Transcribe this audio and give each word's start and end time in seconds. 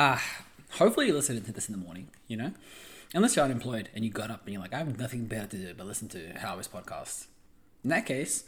Ah, 0.00 0.22
hopefully 0.74 1.06
you're 1.06 1.16
listening 1.16 1.42
to 1.42 1.50
this 1.50 1.68
in 1.68 1.72
the 1.72 1.84
morning, 1.84 2.06
you 2.28 2.36
know? 2.36 2.52
Unless 3.14 3.34
you're 3.34 3.44
unemployed 3.44 3.88
and 3.96 4.04
you 4.04 4.12
got 4.12 4.30
up 4.30 4.44
and 4.44 4.52
you're 4.52 4.62
like, 4.62 4.72
I 4.72 4.78
have 4.78 4.96
nothing 4.96 5.24
better 5.24 5.48
to 5.48 5.56
do 5.56 5.74
but 5.76 5.88
listen 5.88 6.06
to 6.10 6.38
Howard's 6.38 6.68
podcast. 6.68 7.26
In 7.82 7.90
that 7.90 8.06
case, 8.06 8.44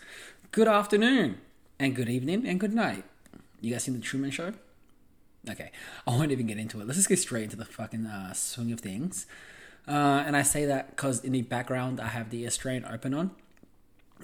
good 0.53 0.69
afternoon 0.69 1.39
and 1.77 1.97
good 1.97 2.09
evening 2.09 2.47
and 2.47 2.61
good 2.61 2.73
night. 2.73 3.03
You 3.61 3.73
guys 3.73 3.83
seen 3.83 3.95
the 3.95 4.01
Truman 4.01 4.31
Show? 4.31 4.53
Okay, 5.51 5.73
I 6.07 6.11
won't 6.13 6.31
even 6.31 6.47
get 6.47 6.57
into 6.57 6.81
it. 6.81 6.87
Let's 6.87 6.99
just 6.99 7.09
get 7.09 7.19
straight 7.19 7.43
into 7.43 7.57
the 7.57 7.65
fucking 7.65 8.07
uh, 8.07 8.33
swing 8.33 8.71
of 8.71 8.79
things. 8.79 9.27
Uh, 9.89 10.23
and 10.25 10.37
I 10.37 10.43
say 10.43 10.67
that 10.67 10.91
because 10.91 11.25
in 11.25 11.33
the 11.33 11.43
background 11.43 12.01
I 12.01 12.07
have 12.07 12.31
the 12.31 12.47
Australian 12.47 12.85
Open 12.85 13.13
on. 13.13 13.33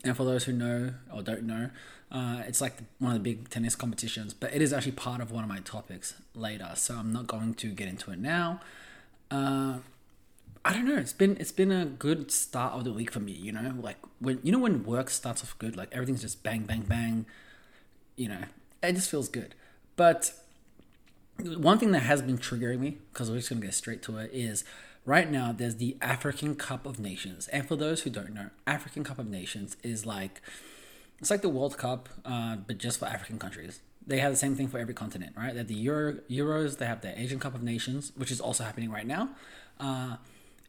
And 0.05 0.17
for 0.17 0.23
those 0.23 0.45
who 0.45 0.53
know 0.53 0.93
or 1.13 1.23
don't 1.23 1.43
know, 1.43 1.71
uh, 2.11 2.43
it's 2.47 2.61
like 2.61 2.75
one 2.99 3.13
of 3.13 3.19
the 3.19 3.23
big 3.23 3.49
tennis 3.51 3.75
competitions, 3.75 4.33
but 4.33 4.55
it 4.55 4.63
is 4.63 4.73
actually 4.73 4.93
part 4.93 5.21
of 5.21 5.33
one 5.33 5.43
of 5.43 5.49
my 5.49 5.59
topics 5.61 6.15
later. 6.35 6.71
So 6.75 6.95
I'm 6.95 7.13
not 7.13 7.27
going 7.27 7.55
to 7.55 7.69
get 7.69 7.89
into 7.89 8.13
it 8.13 8.19
now. 8.19 8.61
Uh, 9.31 9.79
I 10.65 10.73
don't 10.73 10.85
know. 10.85 10.97
It's 10.97 11.13
been 11.13 11.37
it's 11.39 11.53
been 11.53 11.73
a 11.73 11.85
good 11.85 12.31
start 12.31 12.75
of 12.75 12.85
the 12.85 12.93
week 12.93 13.13
for 13.13 13.21
me. 13.21 13.33
You 13.33 13.53
know, 13.53 13.75
like 13.81 13.97
when 14.21 14.41
you 14.43 14.53
know 14.53 14.59
when 14.59 14.85
work 14.85 15.11
starts 15.11 15.43
off 15.43 15.57
good, 15.59 15.77
like 15.77 15.89
everything's 15.93 16.23
just 16.23 16.43
bang 16.43 16.63
bang 16.63 16.83
bang. 16.83 17.27
You 18.17 18.29
know, 18.29 18.43
it 18.83 18.93
just 18.95 19.11
feels 19.11 19.29
good. 19.29 19.55
But 19.97 20.33
one 21.39 21.79
thing 21.79 21.93
that 21.93 22.01
has 22.01 22.23
been 22.23 22.39
triggering 22.39 22.81
me, 22.81 22.99
because 23.13 23.31
we're 23.31 23.37
just 23.37 23.49
gonna 23.49 23.61
get 23.61 23.75
straight 23.75 24.03
to 24.03 24.19
it, 24.19 24.31
is 24.33 24.65
right 25.05 25.31
now 25.31 25.53
there's 25.53 25.77
the 25.77 25.97
African 26.01 26.55
Cup 26.55 26.87
of 26.87 26.99
Nations, 26.99 27.49
and 27.49 27.67
for 27.67 27.77
those 27.77 28.03
who 28.03 28.11
don't 28.11 28.33
know, 28.33 28.51
African 28.67 29.05
Cup 29.05 29.19
of 29.19 29.29
Nations 29.29 29.77
is 29.83 30.07
like 30.07 30.41
it's 31.21 31.31
like 31.31 31.43
the 31.43 31.49
World 31.49 31.79
Cup, 31.79 32.09
uh, 32.25 32.57
but 32.57 32.79
just 32.79 32.99
for 32.99 33.07
African 33.07 33.39
countries. 33.39 33.81
They 34.07 34.19
have 34.19 34.33
the 34.33 34.37
same 34.37 34.55
thing 34.55 34.69
for 34.69 34.79
every 34.79 34.95
continent, 34.95 35.35
right? 35.37 35.53
They 35.53 35.59
have 35.59 35.69
the 35.69 35.75
Euro, 35.75 36.15
Euros, 36.31 36.79
they 36.79 36.87
have 36.87 37.01
the 37.01 37.19
Asian 37.21 37.41
Cup 37.41 37.55
of 37.55 37.63
Nations, 37.63 38.13
which 38.17 38.31
is 38.31 38.41
also 38.41 38.63
happening 38.63 38.91
right 38.91 39.07
now. 39.07 39.31
Uh, 39.81 40.17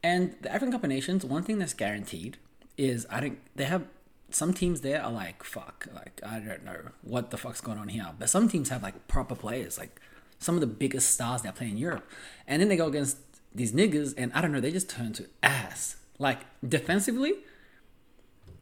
and 0.01 0.35
the 0.41 0.49
African 0.49 0.71
Cup 0.71 0.83
of 0.83 0.89
Nations, 0.89 1.23
one 1.23 1.43
thing 1.43 1.59
that's 1.59 1.73
guaranteed 1.73 2.37
is 2.77 3.05
I 3.09 3.19
think 3.19 3.39
they 3.55 3.65
have 3.65 3.83
some 4.29 4.53
teams 4.53 4.81
there 4.81 5.01
are 5.01 5.11
like 5.11 5.43
fuck, 5.43 5.87
like 5.93 6.19
I 6.25 6.39
don't 6.39 6.65
know 6.65 6.77
what 7.01 7.31
the 7.31 7.37
fuck's 7.37 7.61
going 7.61 7.77
on 7.77 7.89
here, 7.89 8.07
but 8.17 8.29
some 8.29 8.49
teams 8.49 8.69
have 8.69 8.83
like 8.83 9.07
proper 9.07 9.35
players, 9.35 9.77
like 9.77 10.01
some 10.39 10.55
of 10.55 10.61
the 10.61 10.67
biggest 10.67 11.11
stars 11.11 11.41
that 11.43 11.55
play 11.55 11.69
in 11.69 11.77
Europe, 11.77 12.09
and 12.47 12.61
then 12.61 12.69
they 12.69 12.77
go 12.77 12.87
against 12.87 13.17
these 13.53 13.71
niggas, 13.71 14.13
and 14.17 14.31
I 14.33 14.41
don't 14.41 14.51
know, 14.51 14.61
they 14.61 14.71
just 14.71 14.89
turn 14.89 15.13
to 15.13 15.25
ass. 15.41 15.97
Like 16.19 16.39
defensively, 16.67 17.35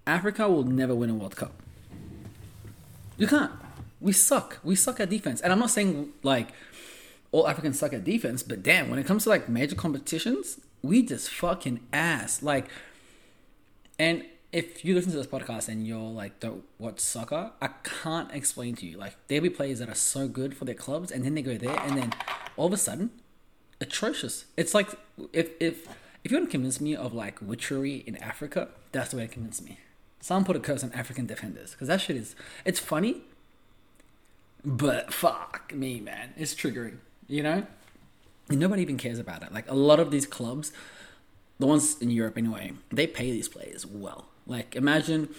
Africa 0.05 0.49
will 0.49 0.63
never 0.63 0.93
win 0.93 1.09
a 1.09 1.15
World 1.15 1.35
Cup. 1.35 1.53
You 3.17 3.27
can't. 3.27 3.51
We 4.01 4.11
suck. 4.11 4.59
We 4.63 4.75
suck 4.75 4.99
at 4.99 5.09
defense. 5.09 5.41
And 5.41 5.51
I'm 5.53 5.59
not 5.59 5.69
saying 5.69 6.13
like 6.23 6.49
all 7.31 7.47
Africans 7.47 7.79
suck 7.79 7.93
at 7.93 8.03
defense, 8.03 8.43
but 8.43 8.63
damn, 8.63 8.89
when 8.89 8.99
it 8.99 9.05
comes 9.05 9.23
to 9.23 9.29
like 9.29 9.49
major 9.49 9.75
competitions, 9.75 10.59
we 10.81 11.03
just 11.03 11.29
fucking 11.29 11.79
ass. 11.91 12.43
Like, 12.43 12.67
and 13.97 14.23
if 14.51 14.85
you 14.85 14.95
listen 14.95 15.11
to 15.11 15.17
this 15.17 15.27
podcast 15.27 15.67
and 15.67 15.85
you're 15.85 15.99
like 15.99 16.39
don't 16.39 16.63
watch 16.79 16.99
soccer, 16.99 17.51
I 17.61 17.69
can't 17.83 18.31
explain 18.31 18.75
to 18.75 18.85
you. 18.85 18.97
Like 18.97 19.15
there'll 19.27 19.43
be 19.43 19.49
players 19.49 19.79
that 19.79 19.89
are 19.89 19.95
so 19.95 20.27
good 20.27 20.55
for 20.55 20.65
their 20.65 20.75
clubs, 20.75 21.11
and 21.11 21.25
then 21.25 21.35
they 21.35 21.41
go 21.41 21.57
there, 21.57 21.77
and 21.81 21.97
then 21.97 22.13
all 22.55 22.67
of 22.67 22.73
a 22.73 22.77
sudden, 22.77 23.09
atrocious. 23.81 24.45
It's 24.55 24.73
like 24.73 24.89
if 25.33 25.49
if 25.59 25.87
if 26.23 26.31
you 26.31 26.37
want 26.37 26.49
to 26.49 26.51
convince 26.51 26.79
me 26.79 26.95
of 26.95 27.13
like 27.13 27.41
witchery 27.41 28.03
in 28.07 28.15
Africa, 28.17 28.69
that's 28.91 29.11
the 29.11 29.17
way 29.17 29.27
to 29.27 29.33
convince 29.33 29.61
me. 29.61 29.79
Someone 30.21 30.45
put 30.45 30.55
a 30.55 30.59
curse 30.59 30.83
on 30.83 30.91
African 30.93 31.25
defenders 31.25 31.71
because 31.71 31.87
that 31.87 32.01
shit 32.01 32.15
is 32.15 32.35
it's 32.63 32.79
funny, 32.79 33.21
but 34.63 35.13
fuck 35.13 35.73
me, 35.73 35.99
man, 35.99 36.33
it's 36.35 36.55
triggering. 36.55 36.97
You 37.27 37.43
know, 37.43 37.67
and 38.49 38.59
nobody 38.59 38.81
even 38.81 38.97
cares 38.97 39.19
about 39.19 39.43
it. 39.43 39.51
Like 39.53 39.69
a 39.69 39.75
lot 39.75 39.99
of 39.99 40.11
these 40.11 40.25
clubs, 40.25 40.71
the 41.59 41.67
ones 41.67 42.01
in 42.01 42.09
Europe 42.09 42.37
anyway, 42.37 42.73
they 42.91 43.07
pay 43.07 43.31
these 43.31 43.47
players 43.47 43.85
well. 43.85 44.25
Like 44.47 44.75
imagine 44.75 45.29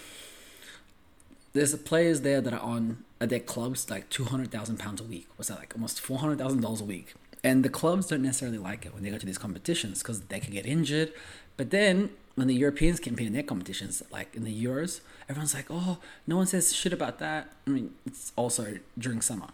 there's 1.53 1.75
players 1.76 2.20
there 2.20 2.41
that 2.41 2.53
are 2.53 2.60
on 2.60 3.04
at 3.20 3.31
their 3.31 3.41
clubs 3.41 3.91
like 3.91 4.08
two 4.10 4.25
hundred 4.25 4.50
thousand 4.50 4.78
pounds 4.78 5.00
a 5.00 5.04
week. 5.04 5.28
What's 5.37 5.48
that 5.48 5.58
like? 5.58 5.75
Almost 5.75 6.00
four 6.00 6.19
hundred 6.19 6.38
thousand 6.38 6.60
dollars 6.60 6.81
a 6.81 6.84
week. 6.84 7.14
And 7.43 7.64
the 7.64 7.69
clubs 7.69 8.08
don't 8.08 8.22
necessarily 8.22 8.58
like 8.58 8.84
it 8.84 8.93
when 8.93 9.04
they 9.04 9.10
go 9.10 9.19
to 9.19 9.26
these 9.26 9.38
competitions 9.38 10.03
because 10.03 10.22
they 10.22 10.41
could 10.41 10.53
get 10.53 10.66
injured. 10.66 11.12
But 11.56 11.71
then 11.71 12.11
when 12.34 12.49
the 12.49 12.55
Europeans 12.55 13.00
compete 13.00 13.27
in 13.27 13.33
their 13.33 13.43
competitions, 13.43 14.03
like 14.11 14.34
in 14.34 14.44
the 14.44 14.65
Euros, 14.65 15.00
everyone's 15.28 15.55
like, 15.55 15.67
oh, 15.71 15.99
no 16.27 16.37
one 16.37 16.47
says 16.47 16.75
shit 16.75 16.93
about 16.93 17.19
that. 17.19 17.53
I 17.67 17.71
mean, 17.71 17.94
it's 18.05 18.33
also 18.37 18.78
during 18.99 19.21
summer, 19.22 19.49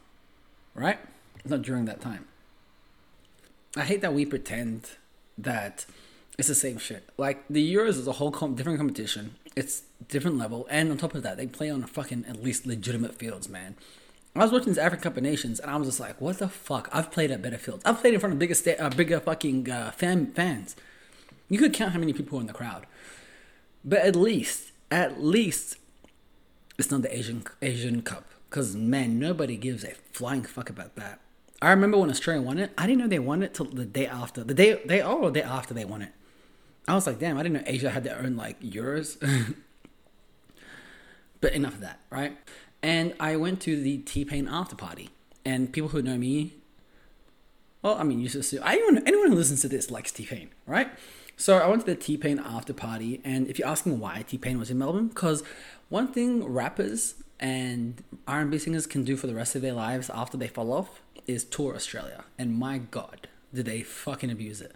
right? 0.74 0.98
It's 1.38 1.50
not 1.50 1.62
during 1.62 1.84
that 1.86 2.00
time. 2.00 2.26
I 3.76 3.82
hate 3.82 4.00
that 4.02 4.12
we 4.12 4.26
pretend 4.26 4.88
that 5.38 5.86
it's 6.38 6.48
the 6.48 6.54
same 6.54 6.78
shit. 6.78 7.08
Like 7.16 7.44
the 7.48 7.74
Euros 7.74 7.90
is 7.90 8.06
a 8.06 8.12
whole 8.12 8.30
different 8.30 8.78
competition. 8.78 9.36
It's 9.54 9.82
different 10.08 10.38
level, 10.38 10.66
and 10.70 10.90
on 10.90 10.96
top 10.96 11.14
of 11.14 11.22
that, 11.22 11.36
they 11.36 11.46
play 11.46 11.70
on 11.70 11.84
a 11.84 11.86
fucking 11.86 12.24
at 12.26 12.42
least 12.42 12.66
legitimate 12.66 13.14
fields, 13.14 13.48
man. 13.48 13.76
I 14.34 14.40
was 14.40 14.50
watching 14.50 14.68
this 14.68 14.78
African 14.78 15.02
Cup 15.02 15.16
of 15.18 15.22
Nations, 15.22 15.60
and 15.60 15.70
I 15.70 15.76
was 15.76 15.88
just 15.88 16.00
like, 16.00 16.20
"What 16.22 16.38
the 16.38 16.48
fuck?" 16.48 16.88
I've 16.90 17.10
played 17.10 17.30
at 17.30 17.42
better 17.42 17.58
fields. 17.58 17.82
I've 17.84 18.00
played 18.00 18.14
in 18.14 18.20
front 18.20 18.32
of 18.32 18.38
bigger, 18.38 18.54
sta- 18.54 18.78
uh, 18.78 18.88
bigger 18.88 19.20
fucking 19.20 19.70
uh, 19.70 19.90
fan 19.90 20.32
fans. 20.32 20.74
You 21.52 21.58
could 21.58 21.74
count 21.74 21.92
how 21.92 21.98
many 21.98 22.14
people 22.14 22.38
were 22.38 22.40
in 22.40 22.46
the 22.46 22.54
crowd, 22.54 22.86
but 23.84 23.98
at 23.98 24.16
least, 24.16 24.72
at 24.90 25.22
least, 25.22 25.76
it's 26.78 26.90
not 26.90 27.02
the 27.02 27.14
Asian 27.14 27.44
Asian 27.60 28.00
Cup. 28.00 28.24
Cause 28.48 28.74
man, 28.74 29.18
nobody 29.18 29.58
gives 29.58 29.84
a 29.84 29.92
flying 30.12 30.44
fuck 30.44 30.70
about 30.70 30.96
that. 30.96 31.20
I 31.60 31.68
remember 31.68 31.98
when 31.98 32.08
Australia 32.08 32.40
won 32.40 32.56
it. 32.56 32.72
I 32.78 32.86
didn't 32.86 33.00
know 33.02 33.06
they 33.06 33.18
won 33.18 33.42
it 33.42 33.52
till 33.52 33.66
the 33.66 33.84
day 33.84 34.06
after. 34.06 34.42
The 34.42 34.54
day 34.54 34.80
they 34.86 35.02
oh, 35.02 35.26
the 35.26 35.40
day 35.40 35.42
after 35.42 35.74
they 35.74 35.84
won 35.84 36.00
it. 36.00 36.12
I 36.88 36.94
was 36.94 37.06
like, 37.06 37.18
damn, 37.18 37.36
I 37.36 37.42
didn't 37.42 37.56
know 37.56 37.64
Asia 37.66 37.90
had 37.90 38.04
their 38.04 38.18
own 38.18 38.34
like 38.34 38.58
Euros. 38.62 39.18
but 41.42 41.52
enough 41.52 41.74
of 41.74 41.80
that, 41.80 42.00
right? 42.08 42.34
And 42.82 43.14
I 43.20 43.36
went 43.36 43.60
to 43.62 43.78
the 43.78 43.98
T 43.98 44.24
Pain 44.24 44.48
after 44.48 44.74
party, 44.74 45.10
and 45.44 45.70
people 45.70 45.90
who 45.90 46.00
know 46.00 46.16
me, 46.16 46.54
well, 47.82 47.98
I 47.98 48.04
mean, 48.04 48.20
you 48.20 48.30
just 48.30 48.54
anyone 48.54 49.02
anyone 49.06 49.28
who 49.28 49.34
listens 49.34 49.60
to 49.60 49.68
this 49.68 49.90
likes 49.90 50.12
T 50.12 50.24
Pain, 50.24 50.48
right? 50.66 50.88
So 51.42 51.58
I 51.58 51.66
went 51.66 51.84
to 51.84 51.86
the 51.86 51.96
T 51.96 52.16
Pain 52.16 52.38
after 52.38 52.72
party, 52.72 53.20
and 53.24 53.48
if 53.48 53.58
you're 53.58 53.66
asking 53.66 53.98
why 53.98 54.24
T 54.28 54.38
Pain 54.38 54.60
was 54.60 54.70
in 54.70 54.78
Melbourne, 54.78 55.08
because 55.08 55.42
one 55.88 56.06
thing 56.06 56.44
rappers 56.44 57.16
and 57.40 58.00
R&B 58.28 58.58
singers 58.58 58.86
can 58.86 59.02
do 59.02 59.16
for 59.16 59.26
the 59.26 59.34
rest 59.34 59.56
of 59.56 59.62
their 59.62 59.72
lives 59.72 60.08
after 60.08 60.36
they 60.36 60.46
fall 60.46 60.72
off 60.72 61.02
is 61.26 61.42
tour 61.42 61.74
Australia, 61.74 62.22
and 62.38 62.54
my 62.56 62.78
god, 62.78 63.26
did 63.52 63.66
they 63.66 63.82
fucking 63.82 64.30
abuse 64.30 64.60
it! 64.60 64.70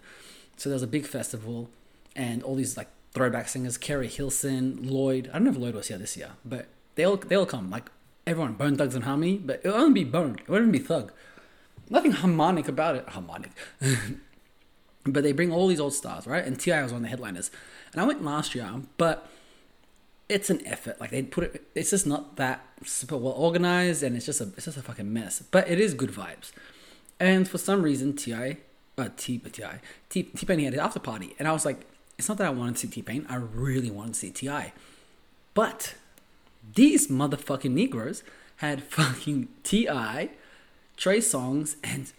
So 0.57 0.67
there 0.67 0.75
was 0.75 0.83
a 0.83 0.87
big 0.87 1.05
festival, 1.05 1.69
and 2.17 2.43
all 2.43 2.55
these 2.55 2.75
like 2.75 2.89
throwback 3.13 3.47
singers, 3.47 3.77
Keri 3.77 4.09
Hilson, 4.09 4.89
Lloyd. 4.89 5.29
I 5.29 5.37
don't 5.37 5.45
know 5.45 5.51
if 5.51 5.57
Lloyd 5.57 5.73
was 5.73 5.87
here 5.87 5.97
this 5.97 6.17
year, 6.17 6.31
but 6.43 6.65
they'll 6.95 7.15
they'll 7.15 7.45
come 7.45 7.69
like 7.69 7.89
everyone, 8.25 8.55
Bone 8.55 8.75
Thugs 8.75 8.93
and 8.93 9.05
Harmony, 9.05 9.37
but 9.37 9.61
it'll 9.63 9.79
only 9.79 10.03
be 10.03 10.09
Bone. 10.09 10.35
It 10.37 10.49
won't 10.49 10.73
be 10.73 10.79
Thug. 10.79 11.13
Nothing 11.89 12.11
harmonic 12.11 12.67
about 12.67 12.97
it. 12.97 13.07
Harmonic. 13.07 13.51
but 15.13 15.23
they 15.23 15.31
bring 15.31 15.51
all 15.51 15.67
these 15.67 15.79
old 15.79 15.93
stars, 15.93 16.27
right? 16.27 16.43
And 16.45 16.59
T.I. 16.59 16.81
was 16.83 16.91
one 16.91 16.99
of 16.99 17.03
the 17.03 17.09
headliners. 17.09 17.51
And 17.91 18.01
I 18.01 18.05
went 18.05 18.23
last 18.23 18.55
year, 18.55 18.69
but 18.97 19.29
it's 20.29 20.49
an 20.49 20.65
effort. 20.65 20.99
Like 20.99 21.11
they 21.11 21.23
put 21.23 21.45
it, 21.45 21.67
it's 21.75 21.91
just 21.91 22.05
not 22.05 22.35
that 22.35 22.65
super 22.83 23.17
well 23.17 23.33
organized, 23.33 24.03
and 24.03 24.15
it's 24.15 24.25
just 24.25 24.41
a, 24.41 24.45
it's 24.55 24.65
just 24.65 24.77
a 24.77 24.81
fucking 24.81 25.11
mess. 25.11 25.41
But 25.51 25.69
it 25.69 25.79
is 25.79 25.93
good 25.93 26.11
vibes. 26.11 26.51
And 27.19 27.47
for 27.47 27.57
some 27.57 27.81
reason, 27.81 28.15
T.I., 28.15 28.57
uh, 28.97 29.09
T, 29.15 29.37
T.I., 29.37 29.79
T, 30.09 30.23
T-Pain 30.23 30.59
had 30.59 30.73
an 30.73 30.79
after 30.79 30.99
party, 30.99 31.35
and 31.39 31.47
I 31.47 31.51
was 31.51 31.65
like, 31.65 31.85
it's 32.17 32.27
not 32.27 32.37
that 32.39 32.47
I 32.47 32.49
wanted 32.49 32.75
to 32.75 32.81
see 32.81 32.87
T-Pain, 32.87 33.25
I 33.29 33.35
really 33.35 33.91
wanted 33.91 34.13
to 34.13 34.19
see 34.19 34.31
T.I. 34.31 34.73
But 35.53 35.95
these 36.75 37.07
motherfucking 37.07 37.71
Negroes 37.71 38.23
had 38.57 38.83
fucking 38.83 39.47
T.I., 39.63 40.29
Trey 40.95 41.19
Songz, 41.19 41.75
and 41.83 42.11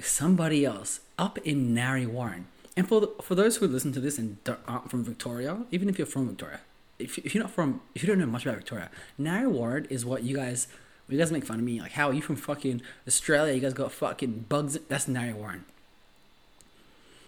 somebody 0.00 0.64
else 0.64 1.00
up 1.18 1.38
in 1.38 1.74
Narre 1.74 2.06
Warren. 2.06 2.46
And 2.76 2.88
for 2.88 3.00
the, 3.00 3.08
for 3.22 3.34
those 3.34 3.56
who 3.56 3.66
listen 3.66 3.92
to 3.92 4.00
this 4.00 4.18
and 4.18 4.38
aren't 4.66 4.90
from 4.90 5.04
Victoria, 5.04 5.64
even 5.70 5.88
if 5.88 5.98
you're 5.98 6.06
from 6.06 6.28
Victoria, 6.28 6.60
if, 6.98 7.18
if 7.18 7.34
you're 7.34 7.42
not 7.42 7.52
from, 7.52 7.80
if 7.94 8.02
you 8.02 8.06
don't 8.06 8.18
know 8.18 8.26
much 8.26 8.44
about 8.44 8.56
Victoria, 8.56 8.90
Narre 9.18 9.48
Warren 9.48 9.86
is 9.90 10.04
what 10.04 10.22
you 10.22 10.36
guys, 10.36 10.68
you 11.08 11.18
guys 11.18 11.32
make 11.32 11.44
fun 11.44 11.58
of 11.58 11.64
me. 11.64 11.80
Like, 11.80 11.92
how 11.92 12.08
are 12.08 12.12
you 12.12 12.22
from 12.22 12.36
fucking 12.36 12.82
Australia? 13.06 13.52
You 13.52 13.60
guys 13.60 13.72
got 13.72 13.90
fucking 13.92 14.46
bugs. 14.48 14.78
That's 14.88 15.08
Narre 15.08 15.34
Warren. 15.34 15.64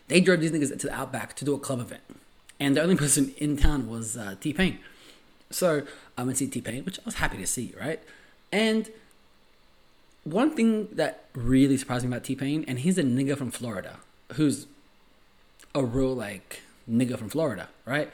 They 0.08 0.20
drove 0.20 0.40
these 0.40 0.50
niggas 0.50 0.76
to 0.78 0.86
the 0.86 0.94
outback 0.94 1.34
to 1.36 1.44
do 1.44 1.54
a 1.54 1.58
club 1.58 1.80
event. 1.80 2.02
And 2.58 2.76
the 2.76 2.82
only 2.82 2.96
person 2.96 3.34
in 3.38 3.56
town 3.56 3.88
was 3.88 4.16
uh, 4.16 4.34
T 4.40 4.52
Pain. 4.52 4.78
So 5.50 5.82
I 6.16 6.22
went 6.22 6.36
to 6.38 6.44
see 6.44 6.50
T 6.50 6.60
Pain, 6.60 6.84
which 6.84 6.98
I 6.98 7.02
was 7.04 7.14
happy 7.14 7.38
to 7.38 7.46
see, 7.46 7.74
right? 7.80 8.00
And 8.52 8.90
one 10.24 10.54
thing 10.54 10.88
that 10.92 11.24
really 11.34 11.76
surprised 11.76 12.04
me 12.04 12.10
about 12.10 12.24
T 12.24 12.34
Pain, 12.34 12.64
and 12.68 12.80
he's 12.80 12.98
a 12.98 13.02
nigga 13.02 13.36
from 13.36 13.50
Florida, 13.50 13.98
who's 14.34 14.66
a 15.74 15.84
real 15.84 16.14
like 16.14 16.62
nigga 16.90 17.18
from 17.18 17.28
Florida, 17.28 17.68
right? 17.84 18.10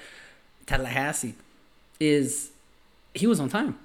Tallahassee, 0.67 1.35
is 2.01 2.51
he 3.15 3.27
was 3.27 3.41
on 3.41 3.49
time. 3.49 3.79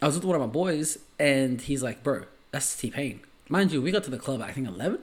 I 0.00 0.06
was 0.06 0.14
with 0.16 0.24
one 0.24 0.36
of 0.36 0.40
my 0.40 0.52
boys, 0.52 0.98
and 1.18 1.60
he's 1.60 1.82
like, 1.82 2.02
"Bro, 2.02 2.24
that's 2.50 2.76
T 2.76 2.90
Pain." 2.90 3.20
Mind 3.48 3.70
you, 3.70 3.80
we 3.80 3.92
got 3.92 4.02
to 4.04 4.10
the 4.10 4.18
club, 4.18 4.42
I 4.42 4.50
think 4.50 4.66
11. 4.66 4.98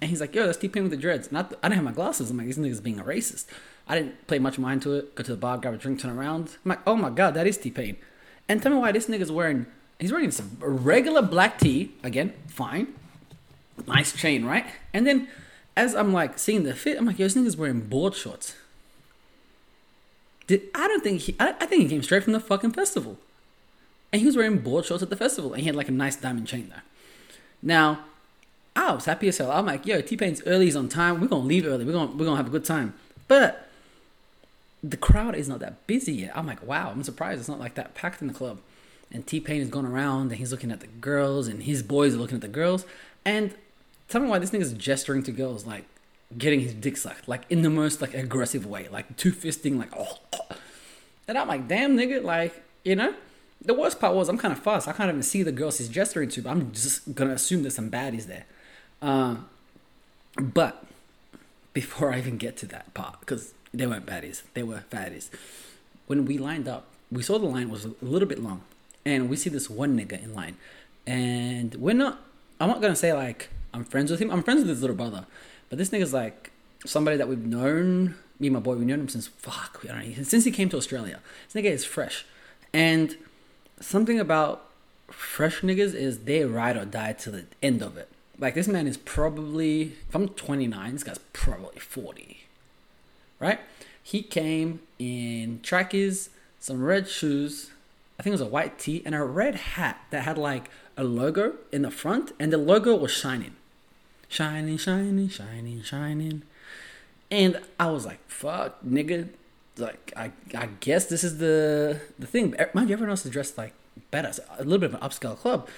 And 0.00 0.10
he's 0.10 0.20
like, 0.20 0.34
yo, 0.34 0.46
that's 0.46 0.58
T 0.58 0.68
Pain 0.68 0.84
with 0.84 0.92
the 0.92 0.98
dreads. 0.98 1.30
Not, 1.30 1.52
I 1.62 1.68
didn't 1.68 1.76
have 1.76 1.84
my 1.84 1.92
glasses. 1.92 2.30
I'm 2.30 2.36
like, 2.36 2.46
this 2.46 2.58
nigga's 2.58 2.80
being 2.80 2.98
a 2.98 3.04
racist. 3.04 3.46
I 3.86 3.96
didn't 3.96 4.26
pay 4.26 4.38
much 4.38 4.58
mind 4.58 4.82
to 4.82 4.94
it. 4.94 5.14
Go 5.14 5.22
to 5.22 5.30
the 5.32 5.36
bar, 5.36 5.58
grab 5.58 5.74
a 5.74 5.76
drink, 5.76 6.00
turn 6.00 6.16
around. 6.16 6.56
I'm 6.64 6.70
like, 6.70 6.80
oh 6.86 6.96
my 6.96 7.10
god, 7.10 7.34
that 7.34 7.46
is 7.46 7.58
T 7.58 7.70
Pain. 7.70 7.96
And 8.48 8.62
tell 8.62 8.72
me 8.72 8.78
why 8.78 8.92
this 8.92 9.08
nigga's 9.08 9.32
wearing. 9.32 9.66
He's 9.98 10.12
wearing 10.12 10.30
some 10.30 10.56
regular 10.60 11.22
black 11.22 11.58
tee. 11.58 11.92
Again, 12.02 12.32
fine. 12.48 12.88
Nice 13.86 14.12
chain, 14.12 14.44
right? 14.44 14.66
And 14.92 15.06
then 15.06 15.28
as 15.76 15.94
I'm 15.94 16.12
like 16.12 16.38
seeing 16.38 16.64
the 16.64 16.74
fit, 16.74 16.98
I'm 16.98 17.06
like, 17.06 17.18
yo, 17.18 17.26
this 17.26 17.34
nigga's 17.34 17.56
wearing 17.56 17.80
board 17.80 18.14
shorts. 18.14 18.56
Did 20.46 20.62
I 20.74 20.86
don't 20.88 21.02
think 21.02 21.22
he 21.22 21.36
I, 21.40 21.54
I 21.60 21.66
think 21.66 21.82
he 21.82 21.88
came 21.88 22.02
straight 22.02 22.24
from 22.24 22.32
the 22.32 22.40
fucking 22.40 22.72
festival. 22.72 23.18
And 24.12 24.20
he 24.20 24.26
was 24.26 24.36
wearing 24.36 24.58
board 24.58 24.84
shorts 24.84 25.02
at 25.02 25.10
the 25.10 25.16
festival 25.16 25.52
and 25.52 25.60
he 25.60 25.66
had 25.66 25.76
like 25.76 25.88
a 25.88 25.92
nice 25.92 26.16
diamond 26.16 26.46
chain 26.46 26.68
there. 26.68 26.82
Now, 27.62 28.00
I 28.74 28.92
was 28.92 29.06
happy 29.06 29.28
as 29.28 29.38
hell. 29.38 29.50
I'm 29.50 29.66
like, 29.66 29.86
yo, 29.86 30.00
T 30.00 30.16
Pain's 30.16 30.42
early, 30.46 30.66
he's 30.66 30.76
on 30.76 30.88
time. 30.88 31.20
We're 31.20 31.28
gonna 31.28 31.44
leave 31.44 31.66
early. 31.66 31.84
We're 31.84 31.92
gonna 31.92 32.12
we're 32.12 32.24
gonna 32.24 32.36
have 32.36 32.46
a 32.46 32.50
good 32.50 32.64
time. 32.64 32.94
But 33.28 33.68
the 34.82 34.96
crowd 34.96 35.34
is 35.34 35.48
not 35.48 35.60
that 35.60 35.86
busy 35.86 36.12
yet. 36.12 36.32
I'm 36.36 36.46
like, 36.46 36.62
wow, 36.62 36.90
I'm 36.90 37.02
surprised 37.02 37.40
it's 37.40 37.48
not 37.48 37.58
like 37.58 37.74
that 37.74 37.94
packed 37.94 38.20
in 38.20 38.28
the 38.28 38.34
club. 38.34 38.58
And 39.12 39.26
T 39.26 39.40
Pain 39.40 39.60
is 39.60 39.68
going 39.68 39.86
around 39.86 40.30
and 40.30 40.32
he's 40.32 40.50
looking 40.50 40.70
at 40.70 40.80
the 40.80 40.86
girls 40.86 41.48
and 41.48 41.62
his 41.62 41.82
boys 41.82 42.14
are 42.14 42.18
looking 42.18 42.36
at 42.36 42.42
the 42.42 42.48
girls. 42.48 42.84
And 43.24 43.54
tell 44.08 44.20
me 44.20 44.28
why 44.28 44.38
this 44.38 44.50
nigga's 44.50 44.72
gesturing 44.72 45.22
to 45.24 45.32
girls 45.32 45.66
like 45.66 45.84
getting 46.36 46.60
his 46.60 46.74
dick 46.74 46.96
sucked, 46.96 47.28
like 47.28 47.42
in 47.48 47.62
the 47.62 47.70
most 47.70 48.00
like 48.00 48.14
aggressive 48.14 48.66
way, 48.66 48.88
like 48.88 49.16
two 49.16 49.32
fisting, 49.32 49.78
like 49.78 49.92
oh. 49.96 50.18
And 51.28 51.36
I'm 51.38 51.48
like, 51.48 51.68
damn 51.68 51.96
nigga, 51.96 52.22
like 52.22 52.62
you 52.84 52.96
know. 52.96 53.14
The 53.64 53.74
worst 53.74 53.98
part 53.98 54.14
was 54.14 54.28
I'm 54.28 54.38
kind 54.38 54.52
of 54.52 54.60
fast. 54.60 54.86
I 54.86 54.92
can't 54.92 55.08
even 55.08 55.22
see 55.22 55.42
the 55.42 55.50
girls 55.50 55.78
he's 55.78 55.88
gesturing 55.88 56.28
to, 56.30 56.42
but 56.42 56.50
I'm 56.50 56.72
just 56.72 57.14
gonna 57.14 57.32
assume 57.32 57.62
there's 57.62 57.74
some 57.74 57.90
baddies 57.90 58.26
there. 58.26 58.44
Um, 59.00 59.48
but 60.38 60.84
before 61.72 62.12
I 62.12 62.18
even 62.18 62.36
get 62.36 62.56
to 62.58 62.66
that 62.66 62.92
part, 62.94 63.20
because 63.20 63.54
they 63.72 63.86
weren't 63.86 64.06
baddies, 64.06 64.42
they 64.54 64.62
were 64.62 64.84
fatties. 64.90 65.30
When 66.06 66.24
we 66.26 66.38
lined 66.38 66.68
up, 66.68 66.86
we 67.10 67.22
saw 67.22 67.38
the 67.38 67.46
line 67.46 67.70
was 67.70 67.84
a 67.86 67.94
little 68.02 68.28
bit 68.28 68.38
long, 68.38 68.62
and 69.06 69.30
we 69.30 69.36
see 69.36 69.48
this 69.48 69.70
one 69.70 69.96
nigga 69.96 70.22
in 70.22 70.34
line, 70.34 70.56
and 71.06 71.74
we're 71.76 71.94
not. 71.94 72.20
I'm 72.60 72.68
not 72.68 72.82
gonna 72.82 72.96
say 72.96 73.12
like 73.14 73.48
I'm 73.72 73.84
friends 73.84 74.10
with 74.10 74.20
him. 74.20 74.30
I'm 74.30 74.42
friends 74.42 74.60
with 74.60 74.68
his 74.68 74.82
little 74.82 74.96
brother, 74.96 75.24
but 75.70 75.78
this 75.78 75.90
nigga's 75.90 76.12
like 76.12 76.50
somebody 76.84 77.16
that 77.16 77.28
we've 77.28 77.46
known. 77.46 78.16
Me 78.38 78.48
and 78.48 78.54
my 78.54 78.60
boy, 78.60 78.74
we've 78.74 78.86
known 78.86 79.00
him 79.00 79.08
since 79.08 79.28
fuck, 79.28 79.80
I 79.84 79.86
don't 79.86 80.18
know, 80.18 80.24
since 80.24 80.44
he 80.44 80.50
came 80.50 80.68
to 80.68 80.76
Australia. 80.76 81.20
This 81.50 81.62
nigga 81.62 81.70
is 81.70 81.86
fresh, 81.86 82.26
and 82.74 83.16
something 83.80 84.20
about 84.20 84.68
fresh 85.08 85.62
niggas 85.62 85.94
is 85.94 86.24
they 86.24 86.44
ride 86.44 86.76
or 86.76 86.84
die 86.84 87.14
to 87.14 87.30
the 87.30 87.44
end 87.62 87.80
of 87.80 87.96
it. 87.96 88.08
Like 88.38 88.54
this 88.54 88.68
man 88.68 88.86
is 88.86 88.98
probably, 88.98 89.94
if 90.08 90.14
I'm 90.14 90.28
29, 90.28 90.92
this 90.92 91.04
guy's 91.04 91.20
probably 91.32 91.78
40, 91.78 92.44
right? 93.40 93.60
He 94.02 94.20
came 94.20 94.80
in 94.98 95.60
trackies, 95.62 96.28
some 96.60 96.82
red 96.82 97.08
shoes, 97.08 97.70
I 98.18 98.22
think 98.22 98.32
it 98.32 98.38
was 98.38 98.40
a 98.40 98.46
white 98.46 98.78
tee, 98.78 99.02
and 99.04 99.14
a 99.14 99.22
red 99.22 99.54
hat 99.54 100.00
that 100.10 100.24
had 100.24 100.38
like 100.38 100.70
a 100.96 101.04
logo 101.04 101.56
in 101.72 101.82
the 101.82 101.90
front, 101.90 102.32
and 102.38 102.52
the 102.52 102.58
logo 102.58 102.94
was 102.94 103.12
shining, 103.12 103.56
shining, 104.28 104.78
shining, 104.78 105.28
shining, 105.28 105.82
shining. 105.82 106.42
And 107.30 107.60
I 107.78 107.90
was 107.90 108.06
like, 108.06 108.20
"Fuck, 108.28 108.82
nigga!" 108.84 109.28
Like, 109.78 110.12
I, 110.16 110.32
I 110.54 110.68
guess 110.80 111.06
this 111.06 111.22
is 111.22 111.38
the 111.38 112.00
the 112.18 112.26
thing. 112.26 112.54
Mind 112.72 112.88
you, 112.88 112.94
everyone 112.94 113.10
else 113.10 113.26
is 113.26 113.32
dressed 113.32 113.58
like 113.58 113.74
better, 114.10 114.32
a 114.58 114.64
little 114.64 114.78
bit 114.78 114.94
of 114.94 114.94
an 114.94 115.00
upscale 115.00 115.36
club. 115.36 115.68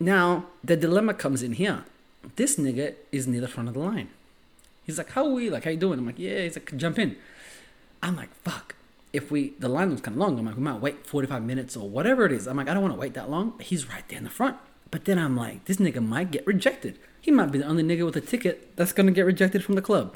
Now, 0.00 0.46
the 0.62 0.76
dilemma 0.76 1.14
comes 1.14 1.42
in 1.42 1.52
here. 1.52 1.84
This 2.36 2.56
nigga 2.56 2.94
is 3.12 3.26
near 3.26 3.40
the 3.40 3.48
front 3.48 3.68
of 3.68 3.74
the 3.74 3.80
line. 3.80 4.08
He's 4.84 4.98
like, 4.98 5.10
how 5.10 5.26
are 5.26 5.32
we? 5.32 5.50
Like, 5.50 5.64
how 5.64 5.70
you 5.70 5.76
doing? 5.76 5.98
I'm 5.98 6.06
like, 6.06 6.18
yeah. 6.18 6.42
He's 6.42 6.56
like, 6.56 6.76
jump 6.76 6.98
in. 6.98 7.16
I'm 8.02 8.16
like, 8.16 8.32
fuck. 8.42 8.74
If 9.12 9.30
we, 9.30 9.50
the 9.58 9.68
line 9.68 9.90
was 9.90 10.00
kind 10.00 10.16
of 10.16 10.20
long. 10.20 10.38
I'm 10.38 10.46
like, 10.46 10.56
we 10.56 10.62
might 10.62 10.80
wait 10.80 11.06
45 11.06 11.42
minutes 11.42 11.76
or 11.76 11.88
whatever 11.88 12.26
it 12.26 12.32
is. 12.32 12.46
I'm 12.46 12.56
like, 12.56 12.68
I 12.68 12.74
don't 12.74 12.82
want 12.82 12.94
to 12.94 13.00
wait 13.00 13.14
that 13.14 13.30
long. 13.30 13.58
He's 13.60 13.88
right 13.88 14.06
there 14.08 14.18
in 14.18 14.24
the 14.24 14.30
front. 14.30 14.56
But 14.90 15.04
then 15.04 15.18
I'm 15.18 15.36
like, 15.36 15.64
this 15.64 15.78
nigga 15.78 16.06
might 16.06 16.30
get 16.30 16.46
rejected. 16.46 16.98
He 17.20 17.30
might 17.30 17.50
be 17.50 17.58
the 17.58 17.66
only 17.66 17.82
nigga 17.82 18.04
with 18.04 18.16
a 18.16 18.20
ticket 18.20 18.76
that's 18.76 18.92
to 18.92 19.10
get 19.10 19.22
rejected 19.22 19.64
from 19.64 19.74
the 19.74 19.82
club. 19.82 20.14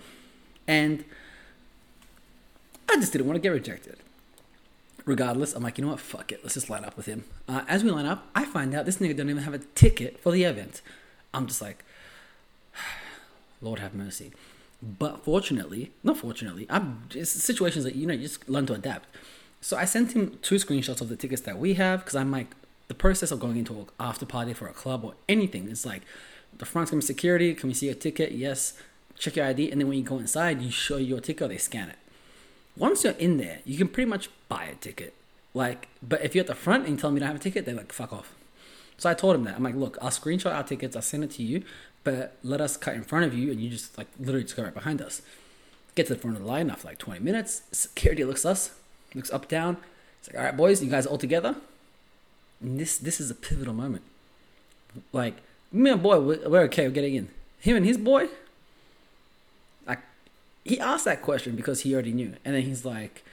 And 0.67 1.05
I 2.89 2.97
just 2.97 3.13
didn't 3.13 3.27
want 3.27 3.37
to 3.37 3.41
get 3.41 3.51
rejected 3.51 3.99
regardless, 5.05 5.55
I'm 5.55 5.63
like, 5.63 5.79
you 5.79 5.85
know 5.85 5.91
what? 5.91 6.01
Fuck 6.01 6.33
it. 6.33 6.41
Let's 6.43 6.55
just 6.55 6.71
line 6.71 6.85
up 6.85 6.97
with 6.97 7.07
him. 7.07 7.25
Uh, 7.49 7.63
as 7.69 7.83
we 7.85 7.91
line 7.91 8.07
up, 8.07 8.29
I 8.35 8.45
find 8.45 8.75
out 8.75 8.87
this 8.87 8.99
nigga 8.99 9.17
don't 9.17 9.31
even 9.31 9.43
have 9.43 9.55
a 9.55 9.59
ticket 9.59 10.21
for 10.21 10.33
the 10.33 10.45
event. 10.45 10.81
I'm 11.35 11.47
just 11.47 11.63
like, 11.63 11.85
Lord 13.63 13.79
have 13.79 13.95
mercy. 13.95 14.33
But 14.83 15.25
fortunately, 15.25 15.93
not 16.03 16.17
fortunately, 16.17 16.67
I'm 16.69 17.05
it's 17.15 17.31
situations 17.31 17.85
that 17.85 17.95
you 17.95 18.07
know 18.07 18.15
you 18.15 18.23
just 18.23 18.49
learn 18.49 18.67
to 18.67 18.75
adapt. 18.75 19.09
So 19.61 19.77
I 19.77 19.85
sent 19.85 20.13
him 20.13 20.39
two 20.43 20.57
screenshots 20.57 21.01
of 21.01 21.09
the 21.09 21.17
tickets 21.17 21.43
that 21.43 21.59
we 21.59 21.75
have 21.75 22.01
because 22.01 22.17
I'm 22.17 22.33
like, 22.33 22.49
the 22.89 22.95
process 22.95 23.31
of 23.31 23.39
going 23.39 23.57
into 23.57 23.73
an 23.75 23.87
after 24.01 24.27
party 24.27 24.53
for 24.55 24.67
a 24.67 24.73
club 24.73 25.05
or 25.05 25.15
anything 25.29 25.69
is 25.69 25.87
like, 25.87 26.03
the 26.59 26.67
front's 26.67 26.91
gonna 26.91 27.01
be 27.01 27.07
security. 27.07 27.55
Can 27.55 27.69
we 27.69 27.75
see 27.75 27.87
your 27.87 27.95
ticket? 27.95 28.33
Yes. 28.33 28.75
Check 29.17 29.37
your 29.37 29.47
ID, 29.47 29.71
and 29.71 29.81
then 29.81 29.87
when 29.87 29.99
you 29.99 30.05
go 30.05 30.19
inside, 30.19 30.61
you 30.63 30.71
show 30.71 30.97
your 30.97 31.21
ticket. 31.21 31.49
They 31.49 31.59
scan 31.59 31.91
it 31.91 31.97
once 32.77 33.05
you're 33.05 33.13
in 33.15 33.37
there, 33.37 33.59
you 33.65 33.77
can 33.77 33.89
pretty 33.89 34.09
much 34.09 34.31
buy 34.49 34.65
a 34.65 34.75
ticket. 34.75 35.15
Like, 35.55 35.89
but 36.03 36.25
if 36.25 36.35
you're 36.35 36.43
at 36.43 36.49
the 36.49 36.55
front 36.55 36.87
but 42.05 42.37
let 42.43 42.61
us 42.61 42.77
cut 42.77 42.95
in 42.95 43.03
front 43.03 43.27
of 43.27 43.35
you 43.35 43.51
and 43.51 43.61
you 43.61 43.71
just 43.71 43.97
like 43.97 44.09
literally 44.19 44.43
just 44.43 44.57
go 44.57 44.65
right 44.65 44.75
behind 44.75 45.01
us. 45.01 45.23
Get 45.95 46.07
to 46.07 46.15
the 46.15 46.21
front 46.21 46.37
of 46.37 46.43
the 46.43 46.49
line 46.49 46.71
after 46.71 46.89
like 46.89 46.99
20 46.99 47.21
minutes. 47.21 47.63
Security 47.71 48.25
looks 48.25 48.45
us, 48.45 48.73
looks 49.15 49.31
up, 49.31 49.49
down. 49.49 49.77
It's 50.19 50.29
like, 50.29 50.39
all 50.39 50.45
right, 50.45 50.57
boys, 50.57 50.83
you 50.83 50.91
guys 50.91 51.07
all 51.07 51.19
together? 51.19 51.57
And 52.61 52.79
this 52.79 52.97
this 52.97 53.21
is 53.21 53.31
a 53.31 53.35
pivotal 53.35 53.75
moment. 53.75 54.03
Like, 55.13 55.37
me 55.71 55.91
and 55.91 56.03
boy, 56.03 56.21
we're 56.21 56.63
okay, 56.63 56.87
we're 56.87 56.95
getting 56.95 57.15
in. 57.15 57.29
Him 57.61 57.77
and 57.77 57.87
his 57.87 57.99
boy, 57.99 58.29
Like 59.87 60.01
he 60.65 60.81
asked 60.81 61.05
that 61.05 61.23
question 61.23 61.57
because 61.57 61.83
he 61.83 61.93
already 61.93 62.13
knew, 62.13 62.35
and 62.45 62.55
then 62.55 62.63
he's 62.63 62.85
like, 62.85 63.25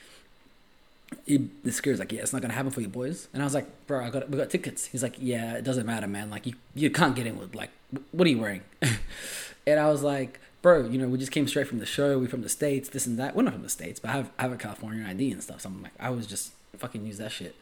he, 1.25 1.50
the 1.63 1.72
security's 1.72 2.00
like, 2.00 2.12
yeah, 2.12 2.22
it's 2.22 2.34
not 2.34 2.42
gonna 2.42 2.54
happen 2.54 2.72
for 2.72 2.82
you 2.82 2.88
boys. 2.88 3.28
And 3.34 3.42
I 3.42 3.46
was 3.46 3.54
like, 3.54 3.88
bro, 3.88 4.04
I 4.04 4.10
got 4.10 4.30
we 4.30 4.38
got 4.38 4.50
tickets. 4.50 4.86
He's 4.86 5.04
like, 5.04 5.16
yeah, 5.20 5.56
it 5.56 5.63
doesn't 5.63 5.86
matter, 5.86 6.08
man. 6.08 6.30
Like 6.30 6.46
you 6.46 6.54
you 6.75 6.89
can't 6.89 7.16
get 7.16 7.28
in 7.28 7.38
with 7.38 7.56
like, 7.56 7.72
what 8.12 8.28
are 8.28 8.30
you 8.30 8.39
wearing? 8.39 8.62
and 9.68 9.80
I 9.80 9.89
was 9.89 10.04
like, 10.04 10.39
bro, 10.62 10.86
you 10.88 10.98
know, 10.98 11.08
we 11.08 11.18
just 11.18 11.32
came 11.32 11.48
straight 11.48 11.68
from 11.68 11.80
the 11.80 11.86
show. 11.86 12.20
We 12.20 12.28
from 12.28 12.42
the 12.42 12.50
states, 12.50 12.89
this 12.89 13.08
and 13.08 13.18
that. 13.20 13.36
We're 13.36 13.44
not 13.44 13.54
from 13.54 13.63
the 13.63 13.70
states, 13.70 14.00
but 14.00 14.10
I 14.10 14.13
have 14.13 14.32
I 14.38 14.44
have 14.44 14.51
a 14.51 14.58
California 14.58 15.06
ID 15.08 15.32
and 15.32 15.42
stuff. 15.42 15.62
So 15.62 15.70
I'm 15.70 15.82
like, 15.82 15.94
I 16.00 16.10
was 16.10 16.28
just 16.28 16.51
fucking 16.78 17.06
use 17.06 17.18
that 17.18 17.32
shit. 17.32 17.56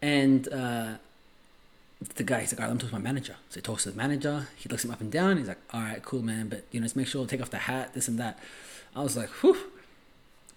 And 0.00 0.48
uh, 0.52 0.94
the 2.16 2.24
guy, 2.24 2.40
he's 2.40 2.52
like, 2.52 2.60
all 2.60 2.66
right, 2.66 2.72
I'm 2.72 2.78
talking 2.78 2.96
to 2.96 2.98
my 2.98 3.02
manager. 3.02 3.36
So 3.50 3.56
he 3.56 3.62
talks 3.62 3.84
to 3.84 3.90
the 3.90 3.96
manager. 3.96 4.48
He 4.56 4.68
looks 4.68 4.84
him 4.84 4.90
up 4.90 5.00
and 5.00 5.12
down. 5.12 5.36
He's 5.36 5.48
like, 5.48 5.60
all 5.72 5.80
right, 5.80 6.02
cool, 6.02 6.22
man, 6.22 6.48
but 6.48 6.64
you 6.72 6.80
know, 6.80 6.84
just 6.84 6.96
make 6.96 7.06
sure 7.06 7.24
to 7.24 7.30
take 7.30 7.40
off 7.40 7.50
the 7.50 7.58
hat, 7.58 7.94
this 7.94 8.08
and 8.08 8.18
that. 8.18 8.38
I 8.94 9.02
was 9.02 9.16
like, 9.16 9.28
whew. 9.40 9.56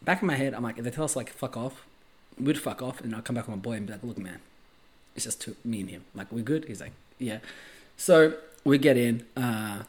Back 0.03 0.21
in 0.21 0.27
my 0.27 0.35
head, 0.35 0.53
I'm 0.53 0.63
like, 0.63 0.77
if 0.77 0.83
they 0.83 0.91
tell 0.91 1.05
us 1.05 1.15
like 1.15 1.29
fuck 1.29 1.57
off, 1.57 1.85
we'd 2.39 2.57
fuck 2.57 2.81
off, 2.81 3.01
and 3.01 3.15
I'll 3.15 3.21
come 3.21 3.35
back 3.35 3.47
with 3.47 3.55
my 3.55 3.61
boy 3.61 3.73
and 3.73 3.85
be 3.85 3.93
like, 3.93 4.03
look, 4.03 4.17
man, 4.17 4.39
it's 5.15 5.25
just 5.25 5.41
two, 5.41 5.55
me 5.63 5.81
and 5.81 5.89
him. 5.89 6.05
Like, 6.13 6.31
we're 6.31 6.43
good? 6.43 6.65
He's 6.65 6.81
like, 6.81 6.91
yeah. 7.19 7.39
So 7.97 8.33
we 8.63 8.77
get 8.77 8.97
in, 8.97 9.25
uh, 9.37 9.83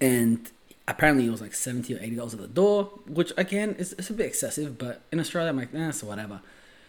and 0.00 0.50
apparently 0.88 1.26
it 1.26 1.30
was 1.30 1.40
like 1.40 1.54
seventy 1.54 1.94
or 1.94 1.98
eighty 1.98 2.16
dollars 2.16 2.34
at 2.34 2.40
the 2.40 2.48
door, 2.48 2.84
which 3.06 3.32
again 3.36 3.76
is 3.78 3.92
it's 3.94 4.10
a 4.10 4.12
bit 4.12 4.26
excessive, 4.26 4.78
but 4.78 5.02
in 5.12 5.20
Australia 5.20 5.50
I'm 5.50 5.56
like, 5.56 5.72
nah, 5.72 5.90
so 5.90 6.06
whatever. 6.06 6.40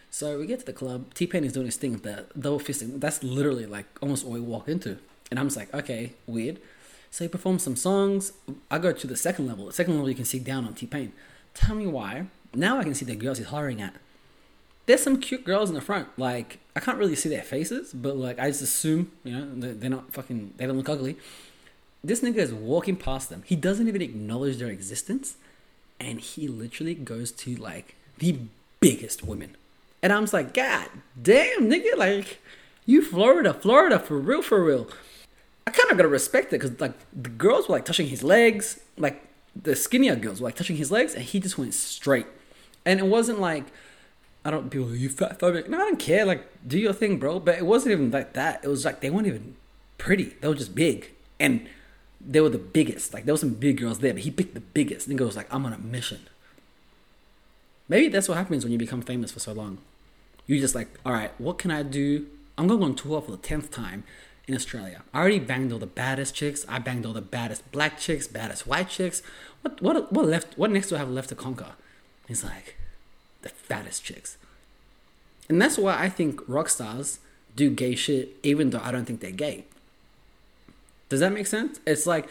So 0.09 0.39
we 0.39 0.47
get 0.47 0.59
to 0.61 0.65
the 0.65 0.73
club. 0.73 1.13
T 1.13 1.27
Pain 1.27 1.43
is 1.43 1.53
doing 1.53 1.65
his 1.65 1.75
thing 1.75 1.91
with 1.93 2.03
the 2.03 2.25
double 2.39 2.59
fisting. 2.59 2.99
That's 2.99 3.21
literally 3.23 3.65
like 3.65 3.85
almost 4.01 4.25
all 4.25 4.31
we 4.31 4.39
walk 4.39 4.67
into, 4.67 4.97
and 5.29 5.39
I'm 5.39 5.47
just 5.47 5.57
like, 5.57 5.73
okay, 5.73 6.13
weird. 6.25 6.59
So 7.11 7.23
he 7.23 7.27
performs 7.27 7.63
some 7.63 7.75
songs. 7.75 8.33
I 8.69 8.79
go 8.79 8.91
to 8.91 9.07
the 9.07 9.15
second 9.15 9.47
level. 9.47 9.67
The 9.67 9.73
second 9.73 9.93
level 9.93 10.09
you 10.09 10.15
can 10.15 10.25
see 10.25 10.39
down 10.39 10.65
on 10.65 10.73
T 10.73 10.85
Pain. 10.85 11.13
Tell 11.53 11.75
me 11.75 11.87
why. 11.87 12.27
Now 12.53 12.79
I 12.79 12.83
can 12.83 12.95
see 12.95 13.05
the 13.05 13.15
girls 13.15 13.37
he's 13.37 13.47
hollering 13.47 13.81
at. 13.81 13.93
There's 14.87 15.03
some 15.03 15.19
cute 15.19 15.43
girls 15.43 15.69
in 15.69 15.75
the 15.75 15.81
front. 15.81 16.07
Like 16.17 16.59
I 16.75 16.79
can't 16.79 16.97
really 16.97 17.15
see 17.15 17.29
their 17.29 17.43
faces, 17.43 17.93
but 17.93 18.17
like 18.17 18.39
I 18.39 18.47
just 18.47 18.61
assume 18.61 19.11
you 19.23 19.37
know 19.37 19.73
they're 19.73 19.89
not 19.89 20.11
fucking. 20.13 20.55
They 20.57 20.65
don't 20.65 20.77
look 20.77 20.89
ugly. 20.89 21.17
This 22.03 22.21
nigga 22.21 22.37
is 22.37 22.53
walking 22.53 22.95
past 22.95 23.29
them. 23.29 23.43
He 23.45 23.55
doesn't 23.55 23.87
even 23.87 24.01
acknowledge 24.01 24.57
their 24.57 24.69
existence, 24.69 25.35
and 25.99 26.19
he 26.19 26.47
literally 26.47 26.95
goes 26.95 27.31
to 27.33 27.55
like 27.55 27.95
the 28.17 28.39
biggest 28.79 29.23
women. 29.23 29.55
And 30.01 30.13
I'm 30.13 30.23
just 30.23 30.33
like, 30.33 30.53
God 30.53 30.87
damn, 31.21 31.69
nigga, 31.69 31.97
like 31.97 32.39
you 32.85 33.03
Florida, 33.03 33.53
Florida 33.53 33.99
for 33.99 34.17
real, 34.17 34.41
for 34.41 34.63
real. 34.63 34.87
I 35.65 35.71
kind 35.71 35.91
of 35.91 35.97
gotta 35.97 36.07
respect 36.07 36.47
it 36.53 36.61
because 36.61 36.79
like 36.79 36.93
the 37.11 37.29
girls 37.29 37.67
were 37.67 37.75
like 37.75 37.83
touching 37.83 38.07
his 38.07 38.23
legs, 38.23 38.79
like 38.97 39.21
the 39.53 39.75
skinnier 39.75 40.15
girls 40.15 40.39
were 40.39 40.47
like 40.47 40.55
touching 40.55 40.77
his 40.77 40.91
legs, 40.91 41.13
and 41.13 41.23
he 41.25 41.41
just 41.41 41.57
went 41.57 41.73
straight. 41.73 42.27
And 42.85 43.01
it 43.01 43.07
wasn't 43.07 43.41
like 43.41 43.65
I 44.47 44.49
don't 44.49 44.69
people 44.69 44.95
you 44.95 45.09
fat 45.09 45.39
phobic. 45.39 45.67
No, 45.67 45.77
I 45.77 45.81
don't 45.81 45.99
care. 45.99 46.25
Like 46.25 46.47
do 46.65 46.79
your 46.79 46.93
thing, 46.93 47.17
bro. 47.17 47.37
But 47.41 47.57
it 47.57 47.65
wasn't 47.65 47.91
even 47.91 48.11
like 48.11 48.31
that. 48.31 48.63
It 48.63 48.69
was 48.69 48.85
like 48.85 49.01
they 49.01 49.09
weren't 49.09 49.27
even 49.27 49.57
pretty. 49.97 50.37
They 50.39 50.47
were 50.47 50.55
just 50.55 50.73
big, 50.73 51.11
and 51.37 51.67
they 52.21 52.39
were 52.39 52.47
the 52.47 52.57
biggest. 52.57 53.13
Like 53.13 53.25
there 53.25 53.33
was 53.33 53.41
some 53.41 53.55
big 53.55 53.77
girls 53.77 53.99
there, 53.99 54.13
but 54.13 54.23
he 54.23 54.31
picked 54.31 54.53
the 54.53 54.61
biggest. 54.61 55.09
Nigga 55.09 55.17
goes 55.17 55.35
like, 55.35 55.53
I'm 55.53 55.65
on 55.65 55.73
a 55.73 55.77
mission. 55.77 56.21
Maybe 57.89 58.07
that's 58.07 58.29
what 58.29 58.37
happens 58.37 58.63
when 58.63 58.71
you 58.71 58.79
become 58.79 59.01
famous 59.01 59.33
for 59.33 59.39
so 59.39 59.51
long. 59.51 59.79
You 60.45 60.61
just 60.61 60.75
like, 60.75 60.97
all 61.05 61.11
right, 61.11 61.37
what 61.41 61.57
can 61.57 61.69
I 61.69 61.83
do? 61.83 62.27
I'm 62.57 62.67
going 62.67 62.79
to 62.79 62.85
go 62.85 62.89
on 62.89 62.95
tour 62.95 63.21
for 63.21 63.31
the 63.31 63.37
tenth 63.37 63.69
time 63.69 64.05
in 64.47 64.55
Australia. 64.55 65.03
I 65.13 65.19
already 65.19 65.39
banged 65.39 65.73
all 65.73 65.79
the 65.79 65.85
baddest 65.85 66.33
chicks. 66.33 66.65
I 66.69 66.79
banged 66.79 67.05
all 67.05 67.11
the 67.11 67.21
baddest 67.21 67.69
black 67.73 67.99
chicks, 67.99 68.27
baddest 68.27 68.65
white 68.65 68.87
chicks. 68.87 69.21
What 69.61 69.81
what 69.81 70.13
what 70.13 70.25
left? 70.25 70.57
What 70.57 70.71
next 70.71 70.87
do 70.87 70.95
I 70.95 70.99
have 70.99 71.09
left 71.09 71.27
to 71.29 71.35
conquer? 71.35 71.73
He's 72.29 72.45
like, 72.45 72.76
the 73.47 73.55
fattest 73.55 74.03
chicks. 74.03 74.37
And 75.49 75.61
that's 75.61 75.77
why 75.77 75.97
I 75.97 76.09
think 76.09 76.41
rock 76.47 76.69
stars 76.69 77.19
do 77.55 77.69
gay 77.69 77.95
shit, 77.95 78.35
even 78.43 78.69
though 78.69 78.81
I 78.83 78.91
don't 78.91 79.05
think 79.05 79.21
they're 79.21 79.31
gay. 79.31 79.65
Does 81.09 81.21
that 81.21 81.31
make 81.31 81.47
sense? 81.47 81.79
It's 81.85 82.05
like 82.05 82.27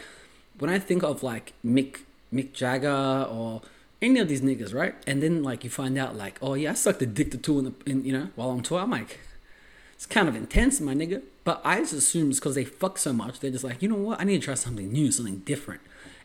when 0.59 0.71
I 0.71 0.79
think 0.79 1.03
of 1.03 1.23
like 1.23 1.53
Mick 1.65 2.01
Mick 2.33 2.53
Jagger 2.53 3.27
or 3.31 3.63
any 4.03 4.21
of 4.21 4.29
these 4.29 4.43
niggas, 4.43 4.75
right? 4.75 4.95
And 5.07 5.23
then 5.23 5.43
like 5.43 5.65
you 5.65 5.71
find 5.71 5.97
out 5.97 6.17
like, 6.17 6.39
oh 6.43 6.55
yeah, 6.55 6.73
I 6.73 6.75
sucked 6.75 7.03
a 7.03 7.07
dick 7.07 7.31
to 7.31 7.39
two 7.39 7.59
in 7.59 7.65
the 7.65 7.75
in, 7.87 8.05
you 8.05 8.13
know 8.13 8.29
while 8.35 8.51
on 8.51 8.63
tour. 8.63 8.81
I'm 8.81 8.91
like, 8.91 9.19
it's 9.95 10.07
kind 10.07 10.29
of 10.29 10.37
intense, 10.37 10.81
my 10.81 10.95
nigga. 10.95 11.23
But 11.45 11.61
I 11.65 11.79
just 11.81 11.95
assume 11.95 12.31
it's 12.31 12.39
because 12.39 12.55
they 12.55 12.65
fuck 12.65 12.99
so 12.99 13.13
much. 13.13 13.41
They're 13.41 13.51
just 13.51 13.65
like, 13.65 13.81
you 13.81 13.89
know 13.89 13.97
what? 13.97 14.21
I 14.21 14.25
need 14.25 14.41
to 14.41 14.45
try 14.45 14.55
something 14.55 14.93
new, 14.93 15.11
something 15.11 15.39
different. 15.39 15.81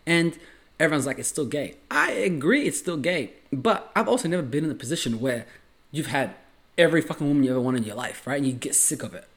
And 0.05 0.37
everyone's 0.81 1.05
like, 1.05 1.19
it's 1.19 1.29
still 1.29 1.45
gay. 1.45 1.75
I 1.89 2.11
agree, 2.11 2.67
it's 2.67 2.79
still 2.79 2.97
gay. 2.97 3.31
But 3.53 3.91
I've 3.95 4.07
also 4.07 4.27
never 4.27 4.41
been 4.41 4.65
in 4.65 4.71
a 4.71 4.75
position 4.75 5.19
where 5.19 5.45
you've 5.91 6.07
had 6.07 6.33
every 6.77 7.01
fucking 7.01 7.27
woman 7.27 7.43
you 7.43 7.51
ever 7.51 7.61
wanted 7.61 7.79
in 7.79 7.83
your 7.83 7.95
life, 7.95 8.25
right? 8.25 8.37
And 8.37 8.45
you 8.45 8.53
get 8.53 8.75
sick 8.75 9.03
of 9.03 9.13
it. 9.13 9.27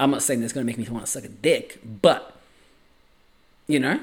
I'm 0.00 0.10
not 0.10 0.22
saying 0.22 0.40
that's 0.40 0.52
gonna 0.52 0.64
make 0.66 0.78
me 0.78 0.86
want 0.88 1.04
to 1.04 1.10
suck 1.10 1.24
a 1.24 1.28
dick, 1.28 1.80
but 1.84 2.34
you 3.66 3.80
know, 3.80 4.00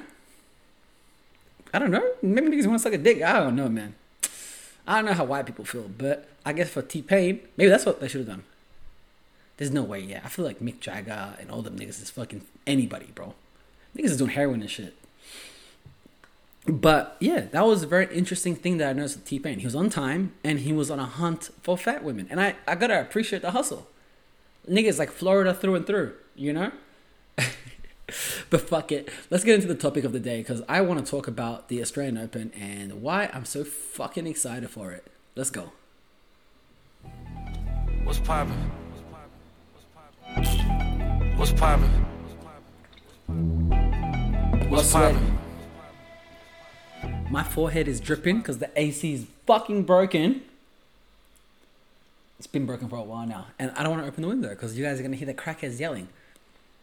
I 1.73 1.79
don't 1.79 1.91
know. 1.91 2.07
Maybe 2.21 2.47
niggas 2.47 2.67
want 2.67 2.79
to 2.79 2.83
suck 2.83 2.93
a 2.93 2.97
dick. 2.97 3.21
I 3.21 3.39
don't 3.39 3.55
know, 3.55 3.69
man. 3.69 3.95
I 4.85 4.95
don't 4.95 5.05
know 5.05 5.13
how 5.13 5.25
white 5.25 5.45
people 5.45 5.65
feel, 5.65 5.89
but 5.97 6.27
I 6.45 6.53
guess 6.53 6.69
for 6.69 6.81
T 6.81 7.01
Pain, 7.01 7.39
maybe 7.57 7.69
that's 7.69 7.85
what 7.85 7.99
they 7.99 8.07
should 8.07 8.21
have 8.21 8.27
done. 8.27 8.43
There's 9.57 9.71
no 9.71 9.83
way, 9.83 9.99
yeah. 10.01 10.21
I 10.23 10.29
feel 10.29 10.45
like 10.45 10.59
Mick 10.59 10.79
Jagger 10.79 11.35
and 11.39 11.49
all 11.49 11.61
them 11.61 11.77
niggas 11.77 12.01
is 12.01 12.09
fucking 12.09 12.41
anybody, 12.67 13.09
bro. 13.13 13.35
Niggas 13.95 14.05
is 14.05 14.17
doing 14.17 14.31
heroin 14.31 14.61
and 14.61 14.69
shit. 14.69 14.95
But 16.65 17.17
yeah, 17.19 17.41
that 17.51 17.65
was 17.65 17.83
a 17.83 17.87
very 17.87 18.13
interesting 18.15 18.55
thing 18.55 18.77
that 18.77 18.89
I 18.89 18.93
noticed 18.93 19.17
with 19.17 19.25
T 19.25 19.37
Pain. 19.39 19.59
He 19.59 19.65
was 19.65 19.75
on 19.75 19.89
time 19.89 20.33
and 20.43 20.59
he 20.59 20.71
was 20.71 20.89
on 20.89 20.99
a 20.99 21.05
hunt 21.05 21.49
for 21.61 21.77
fat 21.77 22.03
women. 22.03 22.27
And 22.29 22.39
I, 22.39 22.55
I 22.67 22.75
gotta 22.75 23.01
appreciate 23.01 23.41
the 23.41 23.51
hustle. 23.51 23.87
Niggas 24.69 24.97
like 24.97 25.11
Florida 25.11 25.53
through 25.53 25.75
and 25.75 25.85
through, 25.85 26.13
you 26.35 26.53
know? 26.53 26.71
but 28.49 28.61
fuck 28.61 28.93
it. 28.93 29.09
Let's 29.29 29.43
get 29.43 29.55
into 29.55 29.67
the 29.67 29.75
topic 29.75 30.05
of 30.05 30.13
the 30.13 30.21
day 30.21 30.39
because 30.39 30.61
I 30.69 30.79
want 30.81 31.05
to 31.05 31.09
talk 31.09 31.27
about 31.27 31.67
the 31.67 31.81
Australian 31.81 32.17
Open 32.17 32.53
and 32.57 33.01
why 33.01 33.29
I'm 33.33 33.43
so 33.43 33.65
fucking 33.65 34.25
excited 34.25 34.69
for 34.69 34.93
it. 34.93 35.05
Let's 35.35 35.49
go. 35.49 35.73
What's 38.03 38.19
popping? 38.19 38.53
What's 39.73 39.91
poppin'? 39.91 41.37
What's 41.37 41.51
popping? 41.51 41.51
What's 41.51 41.51
popping? 41.51 41.89
What's 42.29 42.51
poppin'? 43.33 44.69
What's 44.69 44.91
poppin'? 44.93 45.42
My 47.33 47.41
forehead 47.41 47.87
is 47.87 47.99
dripping 47.99 48.41
because 48.41 48.59
the 48.59 48.69
AC 48.75 49.11
is 49.11 49.25
fucking 49.47 49.85
broken. 49.85 50.43
It's 52.37 52.45
been 52.45 52.67
broken 52.67 52.87
for 52.87 52.97
a 52.97 53.01
while 53.01 53.25
now, 53.25 53.47
and 53.57 53.71
I 53.71 53.81
don't 53.81 53.93
want 53.93 54.03
to 54.03 54.07
open 54.07 54.21
the 54.21 54.27
window 54.27 54.49
because 54.49 54.77
you 54.77 54.85
guys 54.85 54.99
are 54.99 55.01
gonna 55.01 55.15
hear 55.15 55.25
the 55.25 55.33
crackheads 55.33 55.79
yelling. 55.79 56.09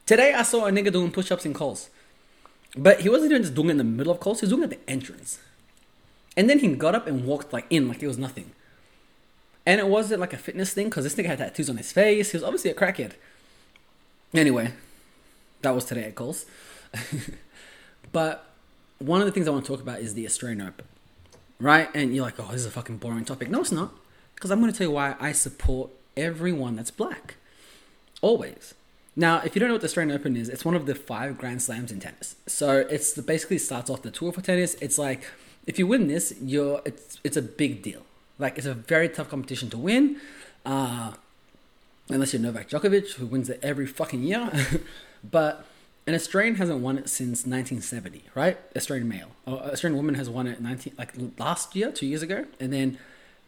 Today 0.06 0.34
I 0.34 0.42
saw 0.42 0.66
a 0.66 0.72
nigga 0.72 0.92
doing 0.92 1.12
push-ups 1.12 1.46
in 1.46 1.54
Coles. 1.54 1.88
But 2.76 3.02
he 3.02 3.08
wasn't 3.08 3.30
even 3.30 3.42
just 3.42 3.54
doing 3.54 3.68
it 3.68 3.72
in 3.72 3.76
the 3.76 3.84
middle 3.84 4.12
of 4.12 4.18
Coles, 4.18 4.40
he 4.40 4.46
was 4.46 4.50
doing 4.50 4.64
it 4.64 4.72
at 4.72 4.84
the 4.84 4.90
entrance. 4.90 5.38
And 6.36 6.50
then 6.50 6.58
he 6.58 6.74
got 6.74 6.96
up 6.96 7.06
and 7.06 7.24
walked 7.26 7.52
like 7.52 7.66
in 7.70 7.86
like 7.86 8.02
it 8.02 8.08
was 8.08 8.18
nothing. 8.18 8.50
And 9.64 9.78
it 9.78 9.86
wasn't 9.86 10.20
like 10.20 10.32
a 10.32 10.36
fitness 10.36 10.72
thing 10.72 10.88
because 10.88 11.04
this 11.04 11.14
nigga 11.14 11.26
had 11.26 11.38
tattoos 11.38 11.70
on 11.70 11.76
his 11.76 11.92
face. 11.92 12.32
He 12.32 12.36
was 12.36 12.42
obviously 12.42 12.72
a 12.72 12.74
crackhead. 12.74 13.12
Anyway, 14.34 14.72
that 15.62 15.76
was 15.76 15.84
today 15.84 16.06
at 16.06 16.16
Coles. 16.16 16.44
but 18.12 18.49
one 19.00 19.20
of 19.20 19.26
the 19.26 19.32
things 19.32 19.48
I 19.48 19.50
want 19.50 19.64
to 19.64 19.72
talk 19.72 19.80
about 19.80 20.00
is 20.00 20.14
the 20.14 20.26
Australian 20.26 20.62
Open. 20.62 20.84
Right? 21.58 21.88
And 21.94 22.14
you're 22.14 22.24
like, 22.24 22.38
oh, 22.38 22.46
this 22.52 22.60
is 22.60 22.66
a 22.66 22.70
fucking 22.70 22.98
boring 22.98 23.24
topic. 23.24 23.50
No, 23.50 23.60
it's 23.60 23.72
not. 23.72 23.92
Because 24.34 24.50
I'm 24.50 24.60
going 24.60 24.72
to 24.72 24.78
tell 24.78 24.86
you 24.86 24.92
why 24.92 25.16
I 25.20 25.32
support 25.32 25.90
everyone 26.16 26.76
that's 26.76 26.90
black. 26.90 27.34
Always. 28.22 28.74
Now, 29.16 29.42
if 29.44 29.54
you 29.54 29.60
don't 29.60 29.68
know 29.68 29.74
what 29.74 29.80
the 29.82 29.86
Australian 29.86 30.16
Open 30.16 30.36
is, 30.36 30.48
it's 30.48 30.64
one 30.64 30.74
of 30.74 30.86
the 30.86 30.94
five 30.94 31.36
Grand 31.36 31.62
Slams 31.62 31.90
in 31.90 32.00
tennis. 32.00 32.36
So 32.46 32.86
it's 32.90 33.18
basically 33.20 33.58
starts 33.58 33.90
off 33.90 34.02
the 34.02 34.10
tour 34.10 34.32
for 34.32 34.40
tennis. 34.40 34.74
It's 34.80 34.98
like 34.98 35.24
if 35.66 35.78
you 35.78 35.86
win 35.86 36.08
this, 36.08 36.34
you're 36.40 36.80
it's 36.84 37.18
it's 37.24 37.36
a 37.36 37.42
big 37.42 37.82
deal. 37.82 38.02
Like 38.38 38.56
it's 38.56 38.66
a 38.66 38.74
very 38.74 39.08
tough 39.08 39.28
competition 39.28 39.68
to 39.70 39.78
win, 39.78 40.20
uh, 40.64 41.12
unless 42.08 42.32
you're 42.32 42.40
Novak 42.40 42.70
Djokovic, 42.70 43.14
who 43.14 43.26
wins 43.26 43.50
it 43.50 43.60
every 43.62 43.86
fucking 43.86 44.22
year. 44.22 44.50
but 45.30 45.66
an 46.06 46.14
Australian 46.14 46.56
hasn't 46.56 46.80
won 46.80 46.98
it 46.98 47.08
since 47.08 47.46
1970, 47.46 48.24
right? 48.34 48.58
Australian 48.76 49.08
male, 49.08 49.28
or 49.46 49.58
Australian 49.60 49.96
woman 49.96 50.14
has 50.14 50.28
won 50.28 50.46
it 50.46 50.60
19 50.60 50.94
like 50.98 51.12
last 51.38 51.76
year, 51.76 51.92
two 51.92 52.06
years 52.06 52.22
ago, 52.22 52.46
and 52.58 52.72
then 52.72 52.98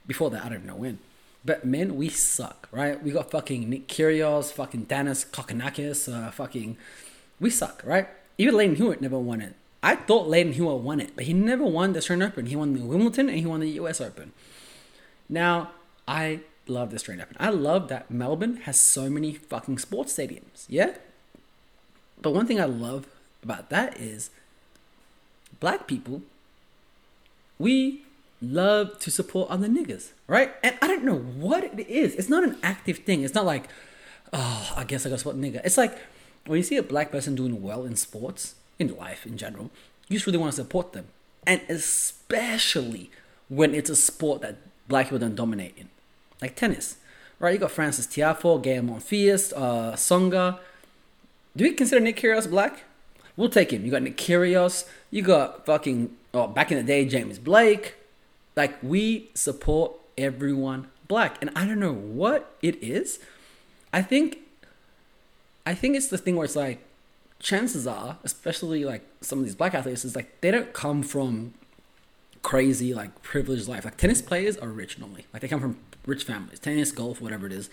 before 0.07 0.31
that, 0.31 0.45
I 0.45 0.49
don't 0.49 0.65
know 0.65 0.77
when. 0.77 0.99
But 1.45 1.65
men, 1.65 1.97
we 1.97 2.09
suck, 2.09 2.69
right? 2.71 3.03
We 3.03 3.11
got 3.11 3.31
fucking 3.31 3.69
Nick 3.69 3.89
Kyrgios, 3.89 4.53
fucking 4.53 4.87
Thanasi 4.87 5.27
Kokkinakis, 5.31 6.13
uh, 6.13 6.31
fucking, 6.31 6.77
we 7.41 7.51
suck, 7.51 7.83
right? 7.85 8.09
Even 8.39 8.55
Lleyton 8.55 8.77
Hewitt 8.77 9.01
never 9.01 9.19
won 9.19 9.41
it. 9.41 9.55
I 9.83 9.97
thought 9.97 10.29
Lleyton 10.29 10.53
Hewitt 10.53 10.79
won 10.79 11.01
it, 11.01 11.13
but 11.17 11.25
he 11.25 11.33
never 11.33 11.65
won 11.65 11.93
the 11.93 11.99
Australian 11.99 12.29
Open. 12.29 12.47
He 12.47 12.55
won 12.55 12.75
the 12.75 12.85
Wimbledon 12.85 13.29
and 13.29 13.39
he 13.39 13.47
won 13.47 13.61
the 13.61 13.71
US 13.71 14.01
Open. 14.01 14.33
Now, 15.29 15.73
I 16.07 16.41
love 16.69 16.91
the 16.91 16.97
Australian 16.97 17.25
Open. 17.25 17.37
I 17.41 17.51
love 17.51 17.89
that 17.89 18.11
Melbourne 18.11 18.59
has 18.59 18.79
so 18.79 19.11
many 19.11 19.35
fucking 19.35 19.79
sports 19.79 20.17
stadiums, 20.17 20.67
yeah? 20.69 20.95
But 22.21 22.33
one 22.33 22.47
thing 22.47 22.61
I 22.61 22.67
love 22.67 23.07
about 23.43 23.71
that 23.71 23.99
is 23.99 24.31
black 25.61 25.87
people, 25.87 26.23
we 27.59 28.03
love 28.41 28.99
to 29.01 29.11
support 29.11 29.51
other 29.51 29.69
niggas, 29.69 30.11
right? 30.27 30.53
And 30.63 30.77
I 30.83 30.87
don't 30.89 31.05
know 31.05 31.19
what 31.19 31.65
it 31.65 31.89
is. 31.89 32.15
It's 32.15 32.29
not 32.29 32.45
an 32.45 32.57
active 32.63 32.99
thing. 32.99 33.23
It's 33.23 33.35
not 33.35 33.45
like, 33.45 33.69
oh, 34.33 34.73
I 34.77 34.85
guess 34.85 35.07
I 35.07 35.11
got 35.11 35.21
support 35.21 35.37
nigga. 35.37 35.61
It's 35.65 35.79
like 35.79 35.97
when 36.47 36.57
you 36.59 36.63
see 36.63 36.77
a 36.77 36.83
black 36.83 37.11
person 37.11 37.35
doing 37.35 37.63
well 37.63 37.85
in 37.85 37.97
sports, 37.97 38.55
in 38.79 38.97
life 38.97 39.27
in 39.27 39.37
general, 39.37 39.71
you 40.09 40.17
just 40.17 40.27
really 40.27 40.39
want 40.39 40.53
to 40.53 40.57
support 40.57 40.93
them. 40.93 41.07
And 41.47 41.61
especially 41.69 43.11
when 43.49 43.75
it's 43.75 43.91
a 43.91 43.97
sport 43.97 44.43
that 44.43 44.57
black 44.89 45.07
people 45.07 45.19
don't 45.19 45.37
dominate 45.37 45.75
in, 45.77 45.89
like 46.41 46.57
tennis, 46.57 46.97
right? 47.39 47.53
You 47.53 47.59
got 47.59 47.71
Frances 47.71 48.07
Tiafoe, 48.07 48.63
Gael 48.63 48.83
Monfils, 48.83 49.53
uh, 49.57 49.93
Tsonga. 49.93 50.59
Do 51.57 51.65
we 51.65 51.73
consider 51.73 52.01
Nick 52.01 52.17
Kyrgios 52.17 52.49
black? 52.49 52.85
We'll 53.37 53.49
take 53.49 53.73
him. 53.73 53.85
You 53.85 53.91
got 53.91 54.03
Nick 54.03 54.17
Kyrgios. 54.17 54.87
You 55.11 55.23
got 55.23 55.67
fucking, 55.67 56.15
oh, 56.35 56.49
back 56.49 56.71
in 56.71 56.79
the 56.79 56.83
day, 56.83 57.05
James 57.05 57.39
Blake. 57.39 57.97
Like 58.57 58.83
we 58.83 59.31
support 59.35 59.93
everyone 60.17 60.89
black, 61.09 61.39
and 61.41 61.51
I 61.57 61.67
don't 61.67 61.81
know 61.81 61.93
what 61.93 62.57
it 62.63 62.83
is. 62.83 63.19
I 63.93 64.03
think, 64.03 64.39
I 65.67 65.75
think 65.75 65.97
it's 65.97 66.09
the 66.09 66.19
thing 66.19 66.37
where 66.37 66.45
it's 66.45 66.57
like, 66.57 66.83
chances 67.39 67.87
are, 67.87 68.19
especially 68.25 68.85
like 68.85 69.05
some 69.21 69.41
of 69.41 69.45
these 69.45 69.55
black 69.55 69.75
athletes, 69.75 70.05
is 70.05 70.15
like 70.15 70.41
they 70.41 70.51
don't 70.51 70.73
come 70.73 71.03
from 71.03 71.55
crazy 72.43 72.93
like 72.95 73.23
privileged 73.23 73.69
life. 73.69 73.85
Like 73.85 73.97
tennis 73.97 74.23
players 74.23 74.57
are 74.57 74.69
rich 74.69 74.99
normally. 74.99 75.27
Like 75.33 75.43
they 75.43 75.49
come 75.49 75.61
from 75.61 75.79
rich 76.07 76.25
families, 76.25 76.59
tennis, 76.59 76.93
golf, 76.93 77.21
whatever 77.21 77.47
it 77.47 77.53
is. 77.53 77.71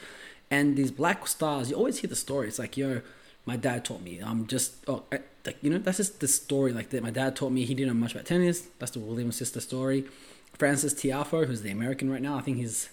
And 0.52 0.76
these 0.76 0.92
black 0.92 1.28
stars, 1.28 1.70
you 1.70 1.76
always 1.76 2.00
hear 2.00 2.10
the 2.10 2.16
story. 2.16 2.48
It's 2.48 2.60
like, 2.60 2.76
yo, 2.78 3.02
my 3.50 3.58
dad 3.58 3.84
taught 3.84 4.04
me. 4.04 4.20
I'm 4.24 4.46
just 4.46 4.76
oh, 4.88 5.02
I, 5.12 5.22
like 5.44 5.58
you 5.64 5.72
know, 5.72 5.80
that's 5.80 5.98
just 5.98 6.20
the 6.20 6.28
story. 6.28 6.72
Like 6.72 6.92
that, 6.92 7.02
my 7.02 7.10
dad 7.10 7.36
taught 7.36 7.52
me. 7.52 7.66
He 7.66 7.74
didn't 7.74 7.92
know 7.92 8.00
much 8.00 8.14
about 8.14 8.28
tennis. 8.28 8.68
That's 8.78 8.92
the 8.92 9.00
Williams 9.00 9.38
sister 9.38 9.60
story. 9.60 10.06
Frances 10.60 10.94
Tiafoe, 10.94 11.48
who's 11.48 11.64
the 11.64 11.72
American 11.72 12.12
right 12.12 12.22
now, 12.22 12.38
I 12.38 12.42
think 12.42 12.58
he's 12.58 12.90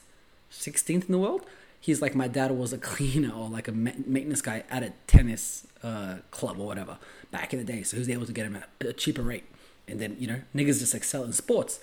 16th 0.50 1.06
in 1.06 1.12
the 1.12 1.18
world. 1.18 1.44
He's 1.78 2.00
like 2.00 2.14
my 2.14 2.26
dad 2.26 2.52
was 2.52 2.72
a 2.72 2.78
cleaner 2.78 3.32
or 3.34 3.50
like 3.50 3.68
a 3.68 3.72
maintenance 3.72 4.40
guy 4.40 4.64
at 4.70 4.82
a 4.82 4.94
tennis 5.06 5.66
uh, 5.82 6.16
club 6.30 6.58
or 6.58 6.66
whatever 6.66 6.96
back 7.30 7.52
in 7.52 7.58
the 7.58 7.70
day. 7.70 7.82
So 7.82 7.96
he 7.96 7.98
was 7.98 8.08
able 8.08 8.24
to 8.24 8.32
get 8.32 8.46
him 8.46 8.56
at 8.56 8.68
a 8.80 8.94
cheaper 8.94 9.22
rate. 9.22 9.44
And 9.86 10.00
then 10.00 10.16
you 10.18 10.26
know 10.26 10.40
niggas 10.54 10.78
just 10.78 10.94
excel 10.94 11.22
in 11.24 11.32
sports, 11.34 11.80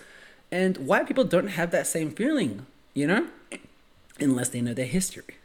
and 0.51 0.77
white 0.77 1.07
people 1.07 1.25
don't 1.25 1.49
have 1.59 1.69
that 1.71 1.85
same 1.85 2.09
feeling, 2.11 2.65
you 2.95 3.05
know, 3.05 3.27
unless 4.19 4.49
they 4.49 4.61
know 4.61 4.73
their 4.73 4.87
history. 4.87 5.35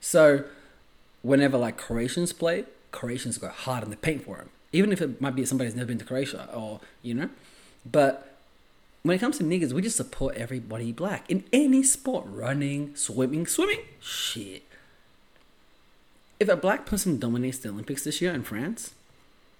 So 0.00 0.44
whenever 1.22 1.58
like 1.58 1.76
Croatians 1.76 2.32
play, 2.32 2.64
Croatians 2.92 3.38
go 3.38 3.48
hard 3.48 3.84
in 3.84 3.90
the 3.90 3.96
paint 3.96 4.24
for 4.24 4.36
them, 4.36 4.50
even 4.72 4.92
if 4.92 5.00
it 5.00 5.20
might 5.20 5.34
be 5.34 5.44
somebody 5.44 5.68
who's 5.68 5.76
never 5.76 5.88
been 5.88 5.98
to 5.98 6.04
Croatia 6.04 6.48
or 6.54 6.80
you 7.02 7.14
know, 7.14 7.30
but 7.90 8.30
when 9.02 9.16
it 9.16 9.20
comes 9.20 9.38
to 9.38 9.44
niggas, 9.44 9.72
we 9.72 9.82
just 9.82 9.96
support 9.96 10.36
everybody 10.36 10.92
black 10.92 11.30
in 11.30 11.44
any 11.52 11.82
sport 11.82 12.26
running, 12.28 12.94
swimming, 12.94 13.46
swimming. 13.46 13.80
Shit. 14.00 14.62
If 16.38 16.48
a 16.48 16.56
black 16.56 16.86
person 16.86 17.18
dominates 17.18 17.58
the 17.58 17.70
Olympics 17.70 18.04
this 18.04 18.20
year 18.20 18.32
in 18.32 18.42
France, 18.42 18.94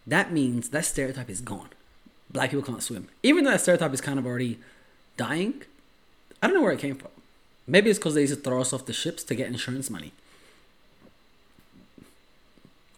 that 0.06 0.32
means 0.32 0.70
that 0.70 0.84
stereotype 0.84 1.30
is 1.30 1.40
gone. 1.40 1.68
Black 2.30 2.50
people 2.50 2.64
can't 2.64 2.82
swim. 2.82 3.08
Even 3.22 3.44
though 3.44 3.50
that 3.50 3.60
stereotype 3.60 3.92
is 3.92 4.00
kind 4.00 4.18
of 4.18 4.26
already 4.26 4.58
dying, 5.16 5.62
I 6.42 6.46
don't 6.46 6.56
know 6.56 6.62
where 6.62 6.72
it 6.72 6.78
came 6.78 6.96
from. 6.96 7.10
Maybe 7.66 7.90
it's 7.90 7.98
because 7.98 8.14
they 8.14 8.22
used 8.22 8.34
to 8.34 8.40
throw 8.40 8.60
us 8.60 8.72
off 8.72 8.86
the 8.86 8.92
ships 8.92 9.22
to 9.24 9.34
get 9.34 9.46
insurance 9.48 9.90
money. 9.90 10.12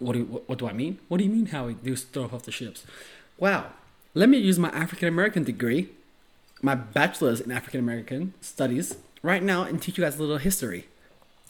What 0.03 0.13
do, 0.15 0.21
you, 0.21 0.25
what, 0.27 0.49
what 0.49 0.59
do 0.59 0.69
I 0.69 0.73
mean? 0.73 0.99
What 1.09 1.19
do 1.19 1.25
you 1.25 1.31
mean 1.31 1.47
how 1.47 1.69
used 1.69 2.13
to 2.13 2.13
throw 2.13 2.37
off 2.37 2.43
the 2.45 2.53
ships? 2.53 2.85
Wow. 3.39 3.67
Let 4.15 4.29
me 4.29 4.39
use 4.39 4.59
my 4.59 4.69
African 4.71 5.09
American 5.09 5.45
degree, 5.45 5.89
my 6.61 6.75
bachelor's 6.75 7.41
in 7.41 7.51
African 7.51 7.81
American 7.81 8.35
studies, 8.41 8.97
right 9.23 9.43
now 9.43 9.63
and 9.63 9.81
teach 9.81 9.97
you 9.97 10.05
guys 10.05 10.17
a 10.19 10.21
little 10.21 10.39
history. 10.39 10.87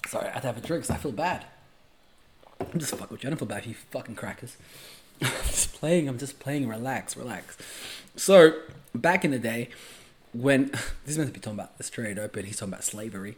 Sorry, 0.07 0.29
I 0.29 0.33
have 0.33 0.43
to 0.43 0.47
have 0.49 0.59
a 0.59 0.61
drink 0.61 0.85
because 0.85 0.95
I 0.95 0.99
feel 0.99 1.13
bad. 1.13 1.47
I'm 2.61 2.79
just 2.79 2.93
fucking 2.93 3.09
with 3.11 3.25
you. 3.25 3.29
I 3.29 3.31
don't 3.31 3.39
feel 3.39 3.49
bad 3.49 3.67
you 3.67 3.75
fucking 3.75 4.15
crackers. 4.15 4.57
I'm 5.23 5.31
just 5.47 5.75
playing. 5.75 6.09
I'm 6.09 6.19
just 6.19 6.39
playing. 6.39 6.69
Relax, 6.69 7.17
relax. 7.17 7.57
So, 8.17 8.55
back 8.95 9.25
in 9.25 9.31
the 9.31 9.39
day, 9.39 9.71
when 10.33 10.67
this 10.71 10.91
is 11.07 11.19
meant 11.19 11.29
to 11.31 11.35
be 11.35 11.41
talking 11.41 11.59
about 11.59 11.79
trade 11.91 12.19
open, 12.19 12.45
he's 12.45 12.57
talking 12.57 12.73
about 12.73 12.85
slavery. 12.85 13.37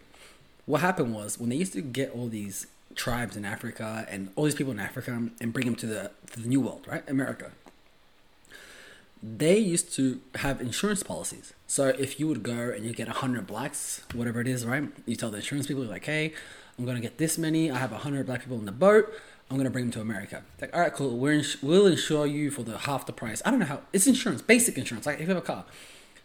What 0.67 0.81
happened 0.81 1.15
was 1.15 1.39
when 1.39 1.51
they 1.51 1.57
used 1.57 1.75
to 1.75 1.83
get 1.83 2.11
all 2.11 2.29
these 2.29 2.67
tribes 2.95 3.37
in 3.37 3.45
Africa 3.45 4.07
and 4.09 4.31
all 4.37 4.45
these 4.45 4.55
people 4.55 4.73
in 4.73 4.81
Africa 4.81 5.29
and 5.41 5.53
bring 5.53 5.67
them 5.67 5.77
to 5.77 5.87
the 5.87 6.11
to 6.33 6.41
the 6.41 6.49
New 6.49 6.61
World, 6.61 6.87
right, 6.89 7.09
America. 7.09 7.53
They 9.23 9.57
used 9.57 9.95
to 9.95 10.21
have 10.37 10.61
insurance 10.61 11.03
policies. 11.03 11.55
So 11.67 11.89
if 11.89 12.21
you 12.21 12.29
would 12.29 12.43
go 12.43 12.71
and 12.71 12.85
you 12.85 12.93
get 12.93 13.09
hundred 13.09 13.47
blacks, 13.47 14.03
whatever 14.13 14.41
it 14.41 14.49
is, 14.49 14.67
right, 14.67 14.85
you 15.07 15.17
tell 15.17 15.31
the 15.31 15.39
insurance 15.39 15.67
people 15.67 15.83
like, 15.85 16.05
hey, 16.05 16.35
I'm 16.79 16.85
gonna 16.85 17.01
get 17.01 17.19
this 17.19 17.39
many. 17.39 17.71
I 17.71 17.79
have 17.79 17.91
hundred 17.91 18.27
black 18.27 18.41
people 18.41 18.59
in 18.59 18.67
the 18.67 18.73
boat. 18.73 19.13
I'm 19.51 19.57
gonna 19.57 19.71
bring 19.71 19.87
them 19.87 19.93
to 19.93 20.01
America. 20.01 20.43
Like, 20.61 20.75
all 20.75 20.81
right, 20.81 20.93
cool. 20.93 21.17
We're 21.17 21.33
ins- 21.33 21.63
we'll 21.63 21.87
insure 21.87 22.27
you 22.27 22.51
for 22.51 22.63
the 22.63 22.79
half 22.79 23.07
the 23.07 23.13
price. 23.13 23.41
I 23.45 23.51
don't 23.51 23.61
know 23.61 23.67
how. 23.67 23.81
It's 23.93 24.07
insurance, 24.07 24.43
basic 24.43 24.77
insurance. 24.77 25.07
Like 25.07 25.17
if 25.17 25.23
you 25.23 25.35
have 25.35 25.43
a 25.43 25.47
car. 25.47 25.65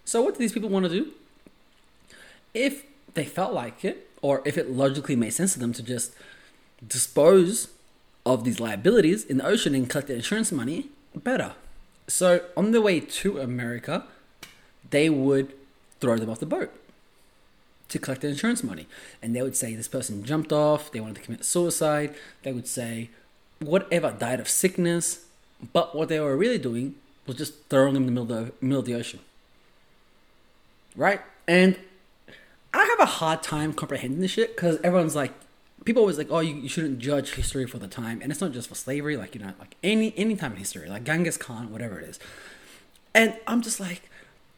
So 0.03 0.21
what 0.21 0.33
do 0.33 0.39
these 0.39 0.53
people 0.53 0.69
want 0.69 0.85
to 0.85 0.89
do? 0.89 1.11
If 2.53 2.83
they 3.13 3.25
felt 3.25 3.53
like 3.53 3.85
it, 3.85 4.09
or 4.21 4.41
if 4.45 4.57
it 4.57 4.71
logically 4.71 5.15
made 5.15 5.31
sense 5.31 5.53
to 5.53 5.59
them 5.59 5.73
to 5.73 5.83
just 5.83 6.13
dispose 6.87 7.69
of 8.25 8.43
these 8.43 8.59
liabilities 8.59 9.25
in 9.25 9.37
the 9.37 9.45
ocean 9.45 9.75
and 9.75 9.89
collect 9.89 10.07
the 10.07 10.15
insurance 10.15 10.51
money, 10.51 10.89
better. 11.15 11.53
So 12.07 12.41
on 12.55 12.71
the 12.71 12.81
way 12.81 12.99
to 12.99 13.39
America, 13.39 14.05
they 14.89 15.09
would 15.09 15.53
throw 15.99 16.17
them 16.17 16.29
off 16.29 16.39
the 16.39 16.45
boat 16.45 16.73
to 17.89 17.99
collect 17.99 18.21
the 18.21 18.29
insurance 18.29 18.63
money. 18.63 18.87
And 19.21 19.35
they 19.35 19.41
would 19.41 19.55
say 19.55 19.75
this 19.75 19.87
person 19.87 20.23
jumped 20.23 20.51
off, 20.51 20.91
they 20.91 20.99
wanted 20.99 21.17
to 21.17 21.21
commit 21.21 21.43
suicide. 21.43 22.15
They 22.43 22.53
would 22.53 22.67
say 22.67 23.09
whatever, 23.59 24.11
died 24.11 24.39
of 24.39 24.47
sickness. 24.47 25.25
But 25.73 25.95
what 25.95 26.09
they 26.09 26.19
were 26.19 26.37
really 26.37 26.57
doing 26.57 26.95
was 27.27 27.35
just 27.35 27.53
throwing 27.69 27.93
them 27.93 28.07
in 28.07 28.15
the 28.15 28.21
middle 28.21 28.37
of 28.37 28.45
the, 28.45 28.65
middle 28.65 28.79
of 28.79 28.85
the 28.85 28.95
ocean. 28.95 29.19
Right? 30.95 31.21
And 31.47 31.77
I 32.73 32.85
have 32.85 32.99
a 32.99 33.11
hard 33.11 33.43
time 33.43 33.73
comprehending 33.73 34.21
this 34.21 34.31
shit 34.31 34.55
because 34.55 34.77
everyone's 34.83 35.15
like, 35.15 35.33
people 35.85 36.01
always 36.01 36.17
like, 36.17 36.27
oh, 36.29 36.39
you, 36.39 36.55
you 36.55 36.69
shouldn't 36.69 36.99
judge 36.99 37.33
history 37.33 37.65
for 37.65 37.77
the 37.77 37.87
time, 37.87 38.21
and 38.21 38.31
it's 38.31 38.41
not 38.41 38.51
just 38.51 38.69
for 38.69 38.75
slavery, 38.75 39.17
like 39.17 39.35
you 39.35 39.41
know, 39.41 39.53
like 39.59 39.75
any 39.83 40.13
any 40.17 40.35
time 40.35 40.53
in 40.53 40.57
history, 40.57 40.89
like 40.89 41.03
Genghis 41.03 41.37
Khan, 41.37 41.71
whatever 41.71 41.99
it 41.99 42.09
is. 42.09 42.19
And 43.13 43.37
I'm 43.47 43.61
just 43.61 43.79
like, 43.79 44.09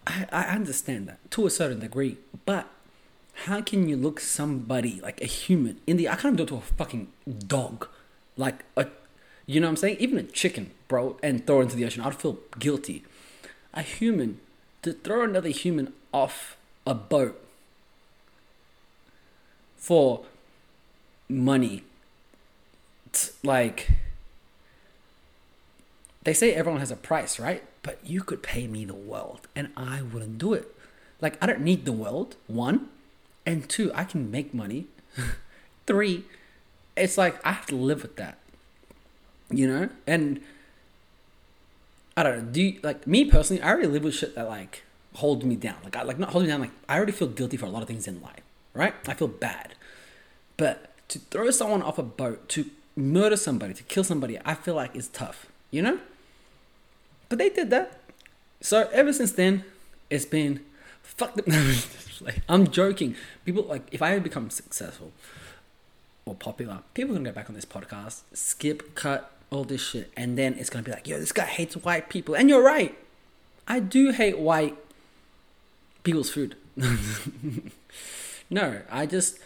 I, 0.06 0.25
I 0.32 0.44
understand 0.56 1.08
that 1.08 1.19
to 1.32 1.45
a 1.45 1.50
certain 1.50 1.80
degree, 1.80 2.17
but 2.45 2.67
how 3.45 3.62
can 3.62 3.88
you 3.88 3.95
look 3.95 4.19
somebody 4.19 5.00
like 5.02 5.22
a 5.22 5.26
human 5.26 5.80
in 5.88 5.98
the? 5.98 6.10
I 6.10 6.15
can't 6.15 6.36
do 6.36 6.43
it 6.43 6.50
to 6.50 6.58
a 6.58 6.62
fucking 6.62 7.08
dog, 7.48 7.88
like 8.38 8.65
a, 8.76 8.88
you 9.45 9.60
know 9.60 9.67
what 9.67 9.72
I'm 9.72 9.78
saying? 9.78 9.98
Even 10.00 10.17
a 10.17 10.24
chicken, 10.24 10.72
bro, 10.88 11.17
and 11.24 11.45
throw 11.45 11.60
it 11.60 11.63
into 11.63 11.76
the 11.76 11.86
ocean. 11.86 12.04
I'd 12.04 12.15
feel 12.15 12.39
guilty. 12.60 13.04
A 13.74 13.82
human 13.82 14.39
to 14.82 14.93
throw 14.93 15.24
another 15.24 15.50
human 15.50 15.93
off 16.13 16.58
a 16.86 16.93
boat 16.93 17.41
for 19.78 20.26
money. 21.32 21.84
It's 23.08 23.34
like 23.44 23.89
they 26.24 26.34
say 26.34 26.54
everyone 26.54 26.80
has 26.80 26.91
a 26.91 26.96
price, 26.96 27.39
right? 27.39 27.63
But 27.84 28.00
you 28.04 28.22
could 28.22 28.44
pay 28.44 28.67
me 28.67 28.86
the 28.86 28.94
world 28.94 29.48
and 29.56 29.70
I 29.76 30.02
wouldn't 30.02 30.38
do 30.38 30.54
it. 30.54 30.76
Like 31.20 31.41
I 31.41 31.48
don't 31.48 31.62
need 31.62 31.86
the 31.86 31.91
world, 31.91 32.36
one. 32.48 32.89
And 33.46 33.67
two, 33.67 33.91
I 33.96 34.04
can 34.04 34.30
make 34.30 34.54
money. 34.54 34.86
Three, 35.88 36.26
it's 36.96 37.17
like 37.17 37.44
I 37.46 37.54
have 37.54 37.65
to 37.67 37.76
live 37.76 38.04
with 38.04 38.15
that. 38.17 38.38
You 39.50 39.67
know? 39.67 39.89
And 40.06 40.41
I 42.15 42.24
don't 42.24 42.38
know, 42.38 42.52
do 42.52 42.62
you, 42.62 42.80
like 42.84 43.08
me 43.08 43.26
personally, 43.26 43.62
I 43.62 43.70
already 43.70 43.88
live 43.88 44.04
with 44.04 44.13
shit 44.13 44.36
that 44.36 44.48
like 44.48 44.84
holds 45.15 45.44
me 45.44 45.56
down. 45.56 45.78
Like 45.84 45.96
I 45.96 46.04
like 46.04 46.20
not 46.20 46.30
holding 46.30 46.48
me 46.48 46.54
down, 46.54 46.62
like 46.62 46.72
I 46.88 46.98
already 46.98 47.13
feel 47.13 47.28
guilty 47.28 47.58
for 47.58 47.65
a 47.65 47.70
lot 47.70 47.82
of 47.82 47.88
things 47.88 48.08
in 48.08 48.22
life. 48.22 48.41
Right? 48.74 48.94
I 49.08 49.15
feel 49.15 49.28
bad. 49.28 49.74
But 50.56 50.90
to 51.12 51.19
throw 51.19 51.52
someone 51.52 51.82
off 51.82 51.97
a 51.97 52.04
boat, 52.04 52.47
to 52.50 52.69
murder 52.95 53.36
somebody, 53.36 53.74
to 53.74 53.84
kill 53.84 54.04
somebody, 54.04 54.39
I 54.45 54.56
feel 54.56 54.76
like 54.76 54.95
is 54.95 55.10
tough, 55.10 55.47
you 55.69 55.82
know? 55.82 56.00
But 57.28 57.38
they 57.38 57.50
did 57.50 57.69
that. 57.69 58.00
So 58.62 58.89
ever 58.93 59.12
since 59.12 59.34
then, 59.34 59.65
it's 60.10 60.26
been 60.26 60.62
fuck 61.04 61.38
I'm 62.50 62.67
joking. 62.67 63.15
People 63.45 63.63
like 63.63 63.88
if 63.91 64.02
I 64.02 64.17
become 64.19 64.50
successful 64.50 65.12
or 66.26 66.36
popular, 66.36 66.80
people 66.93 67.13
gonna 67.13 67.30
go 67.30 67.34
back 67.34 67.50
on 67.50 67.56
this 67.56 67.65
podcast, 67.65 68.21
skip, 68.34 68.95
cut, 68.95 69.32
all 69.50 69.63
this 69.63 69.82
shit, 69.82 70.12
and 70.15 70.38
then 70.38 70.56
it's 70.56 70.69
gonna 70.69 70.84
be 70.84 70.91
like, 70.91 71.08
yo, 71.08 71.19
this 71.19 71.32
guy 71.32 71.45
hates 71.45 71.76
white 71.76 72.10
people. 72.10 72.36
And 72.36 72.50
you're 72.50 72.63
right. 72.63 72.97
I 73.67 73.80
do 73.80 74.12
hate 74.12 74.39
white 74.39 74.78
people's 76.04 76.30
food. 76.30 76.56
no, 78.50 78.82
I 78.89 79.06
just 79.06 79.39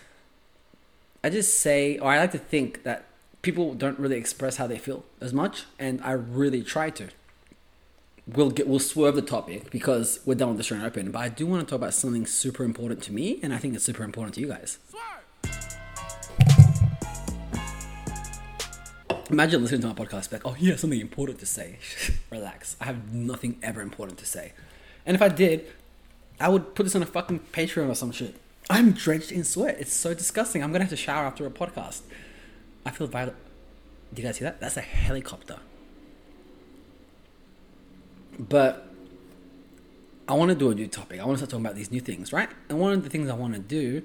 I 1.25 1.29
just 1.31 1.59
say, 1.59 1.97
or 1.97 2.11
I 2.11 2.19
like 2.19 2.33
to 2.33 2.38
think 2.38 2.83
that 2.83 3.05
people 3.41 3.73
don't 3.73 3.97
really 3.97 4.15
express 4.15 4.57
how 4.57 4.67
they 4.67 4.77
feel 4.77 5.03
as 5.19 5.33
much, 5.33 5.63
and 5.79 5.99
I 6.03 6.11
really 6.11 6.61
try 6.61 6.91
to. 6.91 7.07
We'll 8.27 8.51
get 8.51 8.67
we'll 8.67 8.77
swerve 8.77 9.15
the 9.15 9.23
topic 9.23 9.71
because 9.71 10.19
we're 10.23 10.35
done 10.35 10.55
with 10.55 10.67
the 10.67 10.75
and 10.75 10.83
open, 10.83 11.09
but 11.09 11.17
I 11.17 11.29
do 11.29 11.47
want 11.47 11.65
to 11.65 11.65
talk 11.67 11.77
about 11.77 11.95
something 11.95 12.27
super 12.27 12.63
important 12.63 13.01
to 13.05 13.11
me, 13.11 13.39
and 13.41 13.55
I 13.55 13.57
think 13.57 13.73
it's 13.73 13.83
super 13.83 14.03
important 14.03 14.35
to 14.35 14.41
you 14.41 14.49
guys. 14.49 14.77
Imagine 19.31 19.63
listening 19.63 19.81
to 19.81 19.88
my 19.88 19.93
podcast, 19.95 20.31
like, 20.31 20.45
oh, 20.45 20.55
yeah, 20.59 20.75
something 20.75 21.01
important 21.01 21.39
to 21.39 21.47
say. 21.47 21.79
Relax. 22.29 22.75
I 22.79 22.85
have 22.85 23.11
nothing 23.11 23.57
ever 23.63 23.81
important 23.81 24.19
to 24.19 24.27
say. 24.27 24.53
And 25.07 25.15
if 25.15 25.23
I 25.23 25.29
did, 25.29 25.65
I 26.39 26.49
would 26.49 26.75
put 26.75 26.83
this 26.83 26.95
on 26.95 27.01
a 27.01 27.07
fucking 27.07 27.39
Patreon 27.51 27.89
or 27.89 27.95
some 27.95 28.11
shit. 28.11 28.35
I'm 28.69 28.93
drenched 28.93 29.32
in 29.32 29.43
sweat. 29.43 29.78
It's 29.80 29.93
so 29.93 30.13
disgusting. 30.13 30.63
I'm 30.63 30.71
gonna 30.71 30.84
have 30.84 30.89
to 30.89 30.97
shower 30.97 31.25
after 31.25 31.45
a 31.45 31.51
podcast. 31.51 32.01
I 32.86 32.91
feel 32.91 33.08
violent. 33.08 33.38
Do 34.13 34.21
you 34.21 34.28
guys 34.28 34.38
see 34.38 34.45
that? 34.45 34.60
That's 34.60 34.78
a 34.78 34.82
helicopter. 34.82 35.58
But 38.38 38.88
I 40.28 40.34
want 40.34 40.49
to 40.49 40.56
do 40.56 40.71
a 40.71 40.75
new 40.75 40.88
topic. 40.88 41.19
I 41.19 41.25
want 41.25 41.36
to 41.36 41.45
start 41.45 41.51
talking 41.51 41.65
about 41.65 41.75
these 41.75 41.91
new 41.91 42.01
things, 42.01 42.34
right? 42.34 42.49
And 42.69 42.80
one 42.80 42.93
of 42.93 43.04
the 43.04 43.10
things 43.10 43.30
I 43.30 43.36
want 43.36 43.54
to 43.54 43.60
do 43.60 44.01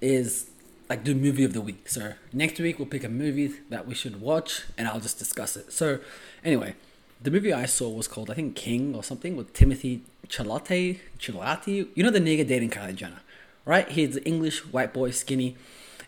is 0.00 0.50
like 0.88 1.02
do 1.02 1.14
movie 1.14 1.44
of 1.44 1.52
the 1.52 1.60
week. 1.60 1.88
So 1.88 2.14
next 2.32 2.60
week 2.60 2.78
we'll 2.78 2.86
pick 2.86 3.04
a 3.04 3.08
movie 3.08 3.54
that 3.70 3.86
we 3.86 3.94
should 3.94 4.20
watch, 4.20 4.62
and 4.76 4.86
I'll 4.86 5.00
just 5.00 5.18
discuss 5.18 5.56
it. 5.56 5.72
So 5.72 6.00
anyway, 6.44 6.74
the 7.22 7.30
movie 7.30 7.52
I 7.52 7.66
saw 7.66 7.88
was 7.88 8.06
called 8.08 8.30
I 8.30 8.34
think 8.34 8.56
King 8.56 8.94
or 8.94 9.02
something 9.02 9.36
with 9.36 9.52
Timothy 9.52 10.02
Chalamet. 10.28 11.00
Chalamet, 11.18 11.88
you 11.94 12.02
know 12.02 12.10
the 12.10 12.20
nigga 12.20 12.46
dating 12.46 12.70
Kylie 12.70 12.94
Jenner 12.94 13.20
right? 13.66 13.88
He's 13.90 14.18
English 14.24 14.60
white 14.72 14.94
boy, 14.94 15.10
skinny. 15.10 15.56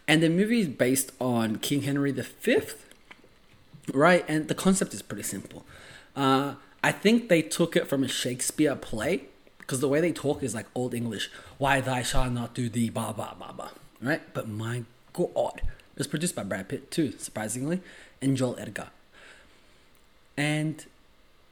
And 0.06 0.22
the 0.22 0.30
movie 0.30 0.60
is 0.60 0.68
based 0.68 1.12
on 1.20 1.56
King 1.56 1.82
Henry 1.82 2.12
V, 2.12 2.60
right? 3.92 4.24
And 4.26 4.48
the 4.48 4.54
concept 4.54 4.94
is 4.94 5.02
pretty 5.02 5.24
simple. 5.24 5.66
Uh, 6.16 6.54
I 6.82 6.92
think 6.92 7.28
they 7.28 7.42
took 7.42 7.76
it 7.76 7.86
from 7.86 8.02
a 8.02 8.08
Shakespeare 8.08 8.74
play 8.74 9.24
because 9.58 9.80
the 9.80 9.88
way 9.88 10.00
they 10.00 10.12
talk 10.12 10.42
is 10.42 10.54
like 10.54 10.66
Old 10.74 10.94
English. 10.94 11.30
Why 11.58 11.82
thy 11.82 12.02
shall 12.02 12.30
not 12.30 12.54
do 12.54 12.70
thee, 12.70 12.88
blah, 12.88 13.12
blah, 13.12 13.34
blah, 13.34 13.52
blah, 13.52 13.70
right? 14.00 14.22
But 14.32 14.48
my 14.48 14.84
God, 15.12 15.60
it 15.62 15.98
was 15.98 16.06
produced 16.06 16.34
by 16.34 16.44
Brad 16.44 16.68
Pitt 16.68 16.90
too, 16.90 17.12
surprisingly, 17.18 17.80
and 18.22 18.36
Joel 18.36 18.56
Edgar. 18.58 18.88
And 20.36 20.86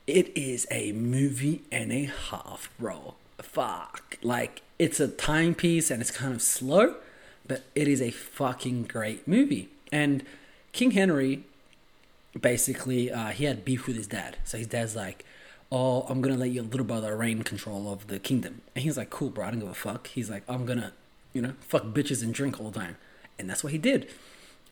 it 0.07 0.31
is 0.37 0.67
a 0.71 0.93
movie 0.93 1.63
and 1.73 1.93
a 1.93 2.05
half, 2.05 2.71
bro. 2.79 3.17
Fuck. 3.43 4.17
Like, 4.23 4.63
it's 4.79 5.01
a 5.01 5.09
timepiece 5.09 5.91
and 5.91 6.01
it's 6.01 6.11
kind 6.11 6.35
of 6.35 6.43
slow, 6.43 6.97
but 7.47 7.65
it 7.75 7.89
is 7.89 8.03
a 8.03 8.11
fucking 8.11 8.85
great 8.85 9.27
movie. 9.27 9.69
And 9.93 10.25
King 10.73 10.93
Henry, 10.93 11.45
basically, 12.39 13.11
uh, 13.11 13.29
he 13.29 13.45
had 13.45 13.65
beef 13.65 13.87
with 13.87 13.97
his 13.97 14.07
dad. 14.07 14.37
So 14.45 14.59
his 14.59 14.67
dad's 14.67 14.97
like, 14.97 15.25
"Oh, 15.71 16.03
I'm 16.03 16.21
gonna 16.21 16.37
let 16.37 16.51
your 16.51 16.65
little 16.65 16.87
brother 16.87 17.17
reign 17.17 17.43
control 17.43 17.93
of 17.93 18.09
the 18.09 18.19
kingdom," 18.19 18.63
and 18.75 18.83
he's 18.83 18.97
like, 18.97 19.11
"Cool, 19.11 19.31
bro. 19.31 19.47
I 19.47 19.51
don't 19.51 19.61
give 19.61 19.69
a 19.69 19.75
fuck." 19.75 20.09
He's 20.09 20.29
like, 20.29 20.43
"I'm 20.49 20.67
gonna, 20.67 20.93
you 21.33 21.43
know, 21.43 21.55
fuck 21.61 21.85
bitches 21.85 22.23
and 22.23 22.35
drink 22.35 22.61
all 22.61 22.71
the 22.71 22.81
time," 22.81 22.97
and 23.39 23.49
that's 23.49 23.65
what 23.65 23.73
he 23.73 23.79
did. 23.79 24.09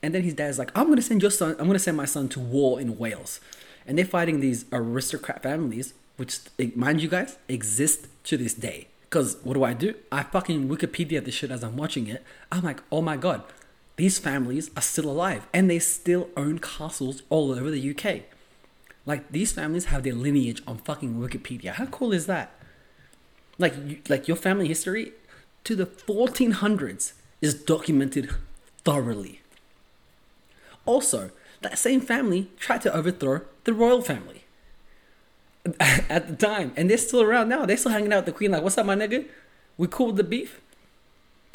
And 0.03 0.14
then 0.14 0.23
his 0.23 0.35
dad's 0.35 0.59
like, 0.59 0.71
"I'm 0.77 0.88
gonna 0.88 1.03
send 1.03 1.23
your 1.23 1.31
son. 1.31 1.57
I'm 1.59 1.67
gonna 1.67 1.79
send 1.79 1.97
my 1.97 2.05
son 2.05 2.29
to 2.31 2.40
war 2.40 2.81
in 2.81 2.99
Wales." 2.99 3.40
and 3.87 3.99
they're 3.99 4.05
fighting 4.05 4.40
these 4.40 4.64
aristocrat 4.73 5.43
families, 5.43 5.95
which, 6.17 6.38
mind 6.75 7.03
you 7.03 7.09
guys, 7.09 7.38
exist 7.49 8.07
to 8.25 8.37
this 8.37 8.55
day. 8.55 8.88
Because 9.14 9.37
what 9.44 9.55
do 9.55 9.62
I 9.62 9.74
do? 9.74 9.94
I 10.11 10.24
fucking 10.24 10.68
Wikipedia 10.68 11.24
this 11.24 11.37
shit 11.37 11.53
as 11.53 11.62
I'm 11.62 11.77
watching 11.77 12.09
it. 12.09 12.24
I'm 12.50 12.64
like, 12.64 12.81
oh 12.90 13.00
my 13.00 13.16
god, 13.16 13.44
these 13.94 14.18
families 14.18 14.72
are 14.77 14.83
still 14.83 15.09
alive 15.09 15.46
and 15.53 15.70
they 15.70 15.79
still 15.79 16.31
own 16.37 16.59
castles 16.59 17.22
all 17.31 17.53
over 17.53 17.70
the 17.70 17.94
UK. 17.94 18.22
Like 19.07 19.31
these 19.31 19.53
families 19.53 19.85
have 19.85 20.03
their 20.03 20.14
lineage 20.14 20.64
on 20.66 20.79
fucking 20.79 21.14
Wikipedia. 21.14 21.74
How 21.74 21.87
cool 21.87 22.12
is 22.12 22.27
that? 22.27 22.59
Like, 23.57 23.77
you, 23.87 23.98
like 24.09 24.27
your 24.27 24.37
family 24.37 24.66
history 24.66 25.12
to 25.62 25.77
the 25.77 25.87
1400s 25.87 27.12
is 27.40 27.55
documented 27.55 28.35
thoroughly. 28.83 29.42
Also, 30.87 31.31
that 31.62 31.79
same 31.79 32.00
family 32.00 32.50
tried 32.59 32.83
to 32.83 32.92
overthrow 32.92 33.42
the 33.62 33.74
royal 33.74 34.03
family 34.03 34.43
at 35.81 36.29
the 36.29 36.37
time, 36.37 36.72
and 36.77 36.90
they're 36.90 36.98
still 36.98 37.22
around 37.22 37.48
now. 37.48 37.64
They're 37.64 37.77
still 37.77 37.92
hanging 37.92 38.12
out 38.12 38.18
with 38.18 38.27
the 38.27 38.33
queen. 38.33 38.50
Like, 38.50 38.62
what's 38.62 38.77
up, 38.77 38.87
my 38.87 38.94
nigga? 38.94 39.27
We 39.77 39.88
cool 39.88 40.07
with 40.07 40.16
the 40.16 40.24
beef? 40.24 40.61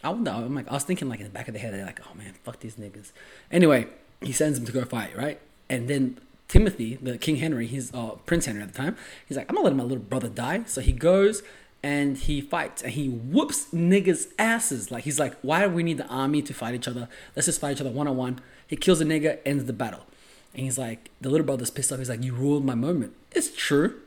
I 0.04 0.10
wonder. 0.10 0.32
I'm 0.32 0.56
like, 0.56 0.70
I 0.70 0.74
was 0.74 0.84
thinking 0.84 1.10
like 1.10 1.20
in 1.20 1.26
the 1.26 1.32
back 1.32 1.48
of 1.48 1.54
the 1.54 1.60
head, 1.60 1.74
they're 1.74 1.86
like, 1.86 2.02
oh 2.10 2.16
man, 2.16 2.34
fuck 2.44 2.60
these 2.60 2.76
niggas. 2.76 3.12
Anyway, 3.52 3.88
he 4.22 4.32
sends 4.32 4.58
him 4.58 4.66
to 4.66 4.72
go 4.72 4.84
fight, 4.86 5.16
right? 5.16 5.40
And 5.70 5.88
then 5.88 6.20
Timothy, 6.48 6.96
the 6.96 7.18
King 7.18 7.38
Henry, 7.38 7.68
he's 7.68 7.94
uh, 7.94 8.12
Prince 8.26 8.46
Henry 8.46 8.62
at 8.62 8.72
the 8.72 8.78
time. 8.78 8.96
He's 9.28 9.38
like, 9.38 9.50
I'm 9.50 9.56
not 9.56 9.66
letting 9.66 9.78
my 9.78 9.84
little 9.84 10.04
brother 10.04 10.30
die. 10.30 10.64
So 10.66 10.82
he 10.82 10.94
goes 10.94 11.44
and 11.84 12.18
he 12.18 12.42
fights 12.42 12.82
and 12.82 12.94
he 12.94 13.08
whoops 13.10 13.68
niggas' 13.74 14.28
asses. 14.40 14.90
Like 14.90 15.04
he's 15.04 15.20
like, 15.20 15.36
why 15.42 15.68
do 15.68 15.70
we 15.70 15.84
need 15.84 15.98
the 15.98 16.08
army 16.08 16.42
to 16.44 16.54
fight 16.54 16.76
each 16.76 16.88
other? 16.88 17.10
Let's 17.36 17.46
just 17.46 17.60
fight 17.60 17.74
each 17.74 17.82
other 17.82 17.92
one 17.92 18.08
on 18.08 18.16
one. 18.16 18.40
He 18.66 18.76
kills 18.76 19.02
a 19.02 19.06
nigga, 19.06 19.40
ends 19.46 19.66
the 19.66 19.74
battle. 19.74 20.06
And 20.54 20.64
he's 20.64 20.78
like, 20.78 21.10
the 21.22 21.30
little 21.30 21.46
brother's 21.46 21.70
pissed 21.70 21.92
off. 21.92 22.00
He's 22.00 22.10
like, 22.10 22.24
you 22.24 22.34
ruined 22.34 22.66
my 22.66 22.76
moment. 22.76 23.14
It's 23.32 23.56
true. 23.56 24.00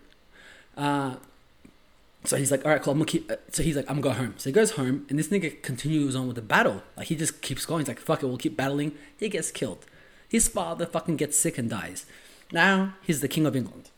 Uh, 0.77 1.17
so 2.25 2.37
he's 2.37 2.51
like, 2.51 2.65
all 2.65 2.71
right, 2.71 2.83
cool. 2.83 2.93
I'm 2.93 2.99
gonna 2.99 3.07
keep. 3.07 3.31
Uh, 3.31 3.37
so 3.51 3.63
he's 3.63 3.77
like, 3.77 3.89
I'm 3.91 4.01
gonna 4.01 4.15
go 4.15 4.21
home. 4.21 4.35
So 4.39 4.51
he 4.51 4.53
goes 4.53 4.73
home, 4.73 5.07
and 5.09 5.19
this 5.19 5.29
nigga 5.29 5.61
continues 5.63 6.15
on 6.15 6.27
with 6.27 6.37
the 6.37 6.43
battle. 6.43 6.83
Like 6.97 7.09
he 7.09 7.17
just 7.17 7.43
keeps 7.43 7.67
going. 7.67 7.81
He's 7.81 7.89
like, 7.89 8.01
fuck 8.01 8.23
it, 8.23 8.27
we'll 8.27 8.39
keep 8.39 8.57
battling. 8.57 8.93
He 9.19 9.29
gets 9.29 9.51
killed. 9.51 9.85
His 10.29 10.49
father 10.49 10.87
fucking 10.87 11.17
gets 11.17 11.39
sick 11.39 11.59
and 11.59 11.69
dies. 11.69 12.07
Now 12.53 12.95
he's 13.03 13.21
the 13.21 13.29
king 13.29 13.47
of 13.47 13.57
England. 13.57 13.91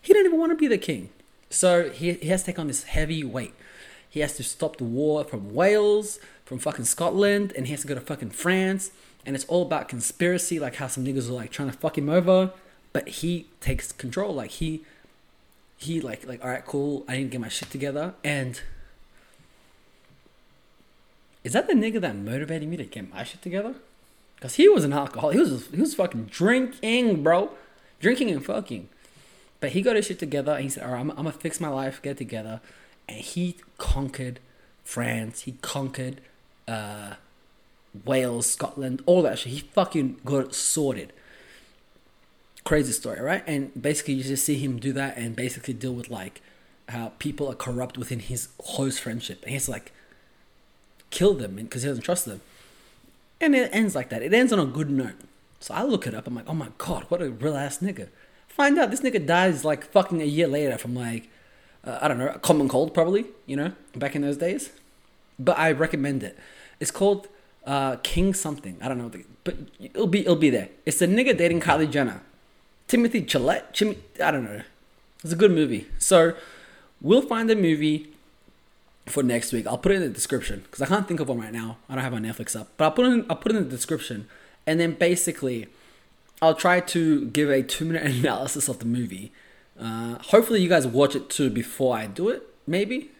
He 0.00 0.12
didn't 0.12 0.26
even 0.26 0.38
want 0.38 0.52
to 0.52 0.56
be 0.56 0.66
the 0.66 0.78
king. 0.78 1.10
So 1.50 1.90
he, 1.90 2.12
he 2.14 2.28
has 2.28 2.42
to 2.42 2.46
take 2.46 2.58
on 2.58 2.68
this 2.68 2.84
heavy 2.84 3.24
weight. 3.24 3.54
He 4.08 4.20
has 4.20 4.36
to 4.36 4.42
stop 4.42 4.76
the 4.76 4.84
war 4.84 5.24
from 5.24 5.54
Wales, 5.54 6.18
from 6.44 6.58
fucking 6.58 6.84
Scotland, 6.84 7.52
and 7.56 7.66
he 7.66 7.72
has 7.72 7.82
to 7.82 7.88
go 7.88 7.94
to 7.94 8.00
fucking 8.00 8.30
France. 8.30 8.90
And 9.24 9.36
it's 9.36 9.44
all 9.46 9.62
about 9.62 9.88
conspiracy, 9.88 10.58
like 10.58 10.76
how 10.76 10.86
some 10.86 11.04
niggas 11.04 11.28
are 11.28 11.32
like 11.32 11.50
trying 11.50 11.70
to 11.70 11.76
fuck 11.76 11.98
him 11.98 12.08
over. 12.08 12.52
But 12.92 13.08
he 13.08 13.46
takes 13.60 13.92
control. 13.92 14.34
Like 14.34 14.50
he 14.52 14.82
he 15.76 16.00
like 16.00 16.26
like 16.26 16.42
all 16.42 16.50
right, 16.50 16.64
cool. 16.64 17.04
I 17.08 17.16
didn't 17.16 17.30
get 17.30 17.40
my 17.40 17.48
shit 17.48 17.70
together. 17.70 18.14
And 18.24 18.60
is 21.44 21.52
that 21.52 21.66
the 21.66 21.74
nigga 21.74 22.00
that 22.00 22.16
motivated 22.16 22.68
me 22.68 22.76
to 22.76 22.84
get 22.84 23.12
my 23.12 23.24
shit 23.24 23.42
together? 23.42 23.74
Cause 24.40 24.54
he 24.54 24.68
was 24.68 24.84
an 24.84 24.92
alcoholic. 24.92 25.34
He 25.34 25.40
was 25.40 25.66
he 25.66 25.80
was 25.80 25.94
fucking 25.94 26.26
drinking, 26.26 27.22
bro, 27.22 27.50
drinking 28.00 28.30
and 28.30 28.44
fucking. 28.44 28.88
But 29.60 29.72
he 29.72 29.82
got 29.82 29.96
his 29.96 30.06
shit 30.06 30.18
together 30.18 30.52
and 30.52 30.62
he 30.62 30.70
said, 30.70 30.84
all 30.84 30.92
right, 30.92 31.00
I'm, 31.00 31.10
I'm 31.10 31.16
gonna 31.16 31.32
fix 31.32 31.60
my 31.60 31.68
life, 31.68 32.00
get 32.00 32.16
together. 32.16 32.60
And 33.06 33.18
he 33.18 33.56
conquered 33.76 34.40
France. 34.82 35.42
He 35.42 35.52
conquered 35.60 36.20
uh, 36.66 37.14
Wales, 38.04 38.50
Scotland, 38.50 39.02
all 39.06 39.22
that 39.22 39.38
shit. 39.38 39.52
He 39.52 39.60
fucking 39.60 40.20
got 40.24 40.54
sorted. 40.54 41.12
Crazy 42.64 42.92
story, 42.92 43.20
right? 43.20 43.42
And 43.46 43.70
basically, 43.80 44.14
you 44.14 44.22
just 44.22 44.44
see 44.44 44.58
him 44.58 44.78
do 44.78 44.92
that 44.92 45.16
and 45.16 45.34
basically 45.34 45.74
deal 45.74 45.94
with 45.94 46.10
like 46.10 46.40
how 46.88 47.12
people 47.18 47.50
are 47.50 47.54
corrupt 47.54 47.96
within 47.98 48.20
his 48.20 48.48
close 48.58 48.98
friendship. 48.98 49.40
And 49.42 49.50
he 49.50 49.54
has 49.54 49.64
to 49.64 49.72
like 49.72 49.92
kill 51.10 51.34
them 51.34 51.56
because 51.56 51.82
he 51.82 51.88
doesn't 51.88 52.04
trust 52.04 52.26
them. 52.26 52.40
And 53.40 53.54
it 53.54 53.70
ends 53.72 53.94
like 53.94 54.10
that. 54.10 54.22
It 54.22 54.34
ends 54.34 54.52
on 54.52 54.60
a 54.60 54.66
good 54.66 54.90
note. 54.90 55.14
So 55.60 55.74
I 55.74 55.82
look 55.82 56.06
it 56.06 56.14
up. 56.14 56.26
I'm 56.26 56.34
like, 56.34 56.48
oh 56.48 56.54
my 56.54 56.68
god, 56.78 57.04
what 57.08 57.22
a 57.22 57.30
real 57.30 57.56
ass 57.56 57.78
nigga. 57.78 58.08
Find 58.48 58.78
out 58.78 58.90
this 58.90 59.00
nigga 59.00 59.24
dies 59.24 59.64
like 59.64 59.84
fucking 59.84 60.20
a 60.20 60.26
year 60.26 60.46
later 60.46 60.76
from 60.78 60.94
like, 60.94 61.28
uh, 61.84 61.98
I 62.02 62.08
don't 62.08 62.18
know, 62.18 62.28
a 62.28 62.38
common 62.38 62.68
cold 62.68 62.92
probably, 62.92 63.26
you 63.46 63.56
know, 63.56 63.72
back 63.96 64.14
in 64.14 64.22
those 64.22 64.36
days. 64.36 64.70
But 65.38 65.58
I 65.58 65.72
recommend 65.72 66.22
it. 66.22 66.38
It's 66.78 66.90
called 66.90 67.28
uh, 67.66 67.96
King 68.02 68.34
something. 68.34 68.76
I 68.80 68.88
don't 68.88 68.98
know, 68.98 69.10
but 69.44 69.56
it'll 69.80 70.06
be 70.06 70.20
it'll 70.20 70.36
be 70.36 70.50
there. 70.50 70.68
It's 70.86 70.98
the 70.98 71.06
nigga 71.06 71.36
dating 71.36 71.60
Kylie 71.60 71.90
Jenner, 71.90 72.22
Timothy. 72.88 73.22
Chim- 73.22 73.48
I 73.48 74.30
don't 74.30 74.44
know. 74.44 74.62
It's 75.22 75.32
a 75.32 75.36
good 75.36 75.50
movie. 75.52 75.86
So 75.98 76.34
we'll 77.00 77.22
find 77.22 77.48
the 77.48 77.56
movie 77.56 78.08
for 79.06 79.22
next 79.22 79.52
week. 79.52 79.66
I'll 79.66 79.78
put 79.78 79.92
it 79.92 79.96
in 79.96 80.02
the 80.02 80.08
description 80.08 80.60
because 80.60 80.82
I 80.82 80.86
can't 80.86 81.06
think 81.06 81.20
of 81.20 81.28
one 81.28 81.38
right 81.40 81.52
now. 81.52 81.78
I 81.88 81.94
don't 81.94 82.04
have 82.04 82.12
my 82.12 82.20
Netflix 82.20 82.58
up, 82.58 82.68
but 82.76 82.84
I'll 82.84 82.92
put 82.92 83.06
it 83.06 83.12
in, 83.12 83.26
I'll 83.28 83.36
put 83.36 83.52
it 83.52 83.56
in 83.56 83.64
the 83.64 83.70
description, 83.70 84.28
and 84.66 84.80
then 84.80 84.94
basically 84.94 85.68
I'll 86.42 86.54
try 86.54 86.80
to 86.80 87.26
give 87.26 87.50
a 87.50 87.62
two 87.62 87.84
minute 87.84 88.04
analysis 88.16 88.68
of 88.68 88.78
the 88.78 88.86
movie. 88.86 89.32
Uh, 89.78 90.18
hopefully, 90.18 90.60
you 90.60 90.68
guys 90.68 90.86
watch 90.86 91.14
it 91.16 91.30
too 91.30 91.50
before 91.50 91.96
I 91.96 92.06
do 92.06 92.28
it, 92.28 92.42
maybe. 92.66 93.10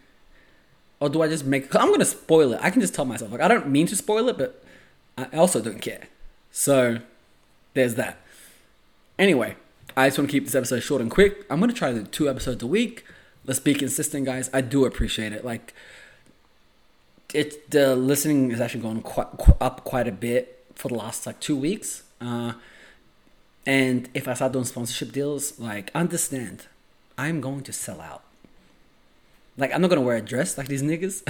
Or 1.01 1.09
do 1.09 1.23
I 1.23 1.27
just 1.27 1.45
make? 1.45 1.73
I'm 1.75 1.89
gonna 1.89 2.05
spoil 2.05 2.53
it. 2.53 2.59
I 2.61 2.69
can 2.69 2.79
just 2.79 2.93
tell 2.93 3.05
myself 3.05 3.31
like 3.31 3.41
I 3.41 3.47
don't 3.47 3.67
mean 3.67 3.87
to 3.87 3.95
spoil 3.95 4.29
it, 4.29 4.37
but 4.37 4.63
I 5.17 5.25
also 5.35 5.59
don't 5.59 5.81
care. 5.81 6.07
So 6.51 6.99
there's 7.73 7.95
that. 7.95 8.19
Anyway, 9.17 9.55
I 9.97 10.07
just 10.07 10.19
want 10.19 10.29
to 10.29 10.31
keep 10.31 10.45
this 10.45 10.55
episode 10.55 10.81
short 10.81 11.01
and 11.01 11.09
quick. 11.09 11.45
I'm 11.49 11.59
gonna 11.59 11.73
try 11.73 11.91
to 11.91 12.01
do 12.01 12.05
two 12.05 12.29
episodes 12.29 12.61
a 12.61 12.67
week. 12.67 13.03
Let's 13.45 13.59
be 13.59 13.73
consistent, 13.73 14.25
guys. 14.27 14.51
I 14.53 14.61
do 14.61 14.85
appreciate 14.85 15.33
it. 15.33 15.43
Like, 15.43 15.73
it 17.33 17.71
the 17.71 17.95
listening 17.95 18.51
is 18.51 18.61
actually 18.61 18.81
going 18.81 19.01
quite, 19.01 19.27
up 19.59 19.83
quite 19.83 20.07
a 20.07 20.11
bit 20.11 20.63
for 20.75 20.89
the 20.89 20.95
last 20.95 21.25
like 21.25 21.39
two 21.39 21.57
weeks. 21.57 22.03
Uh, 22.21 22.53
and 23.65 24.07
if 24.13 24.27
I 24.27 24.35
start 24.35 24.53
doing 24.53 24.65
sponsorship 24.65 25.11
deals, 25.11 25.59
like 25.59 25.89
understand, 25.95 26.67
I'm 27.17 27.41
going 27.41 27.61
to 27.61 27.73
sell 27.73 28.01
out. 28.01 28.21
Like 29.61 29.75
I'm 29.75 29.81
not 29.81 29.91
gonna 29.91 30.01
wear 30.01 30.17
a 30.17 30.21
dress 30.21 30.57
like 30.57 30.67
these 30.67 30.81
niggas, 30.81 31.21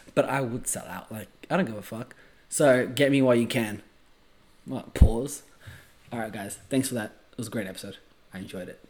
but 0.14 0.24
I 0.24 0.40
would 0.40 0.66
sell 0.66 0.86
out. 0.88 1.12
Like 1.12 1.28
I 1.50 1.58
don't 1.58 1.66
give 1.66 1.76
a 1.76 1.82
fuck. 1.82 2.16
So 2.48 2.86
get 2.86 3.10
me 3.12 3.20
while 3.20 3.34
you 3.34 3.46
can. 3.46 3.82
What? 4.64 4.94
Pause. 4.94 5.42
All 6.10 6.20
right, 6.20 6.32
guys. 6.32 6.58
Thanks 6.70 6.88
for 6.88 6.94
that. 6.94 7.12
It 7.32 7.38
was 7.38 7.48
a 7.48 7.50
great 7.50 7.66
episode. 7.66 7.98
I 8.32 8.38
enjoyed 8.38 8.70
it. 8.70 8.82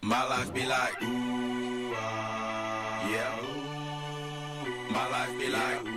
My 0.00 0.24
life 0.24 0.54
be 0.54 0.64
like, 0.64 1.02
ooh, 1.02 1.92
uh, 1.92 3.08
yeah. 3.10 3.38
Ooh. 3.44 4.92
My 4.92 5.08
life 5.10 5.38
be 5.38 5.48
like. 5.50 5.91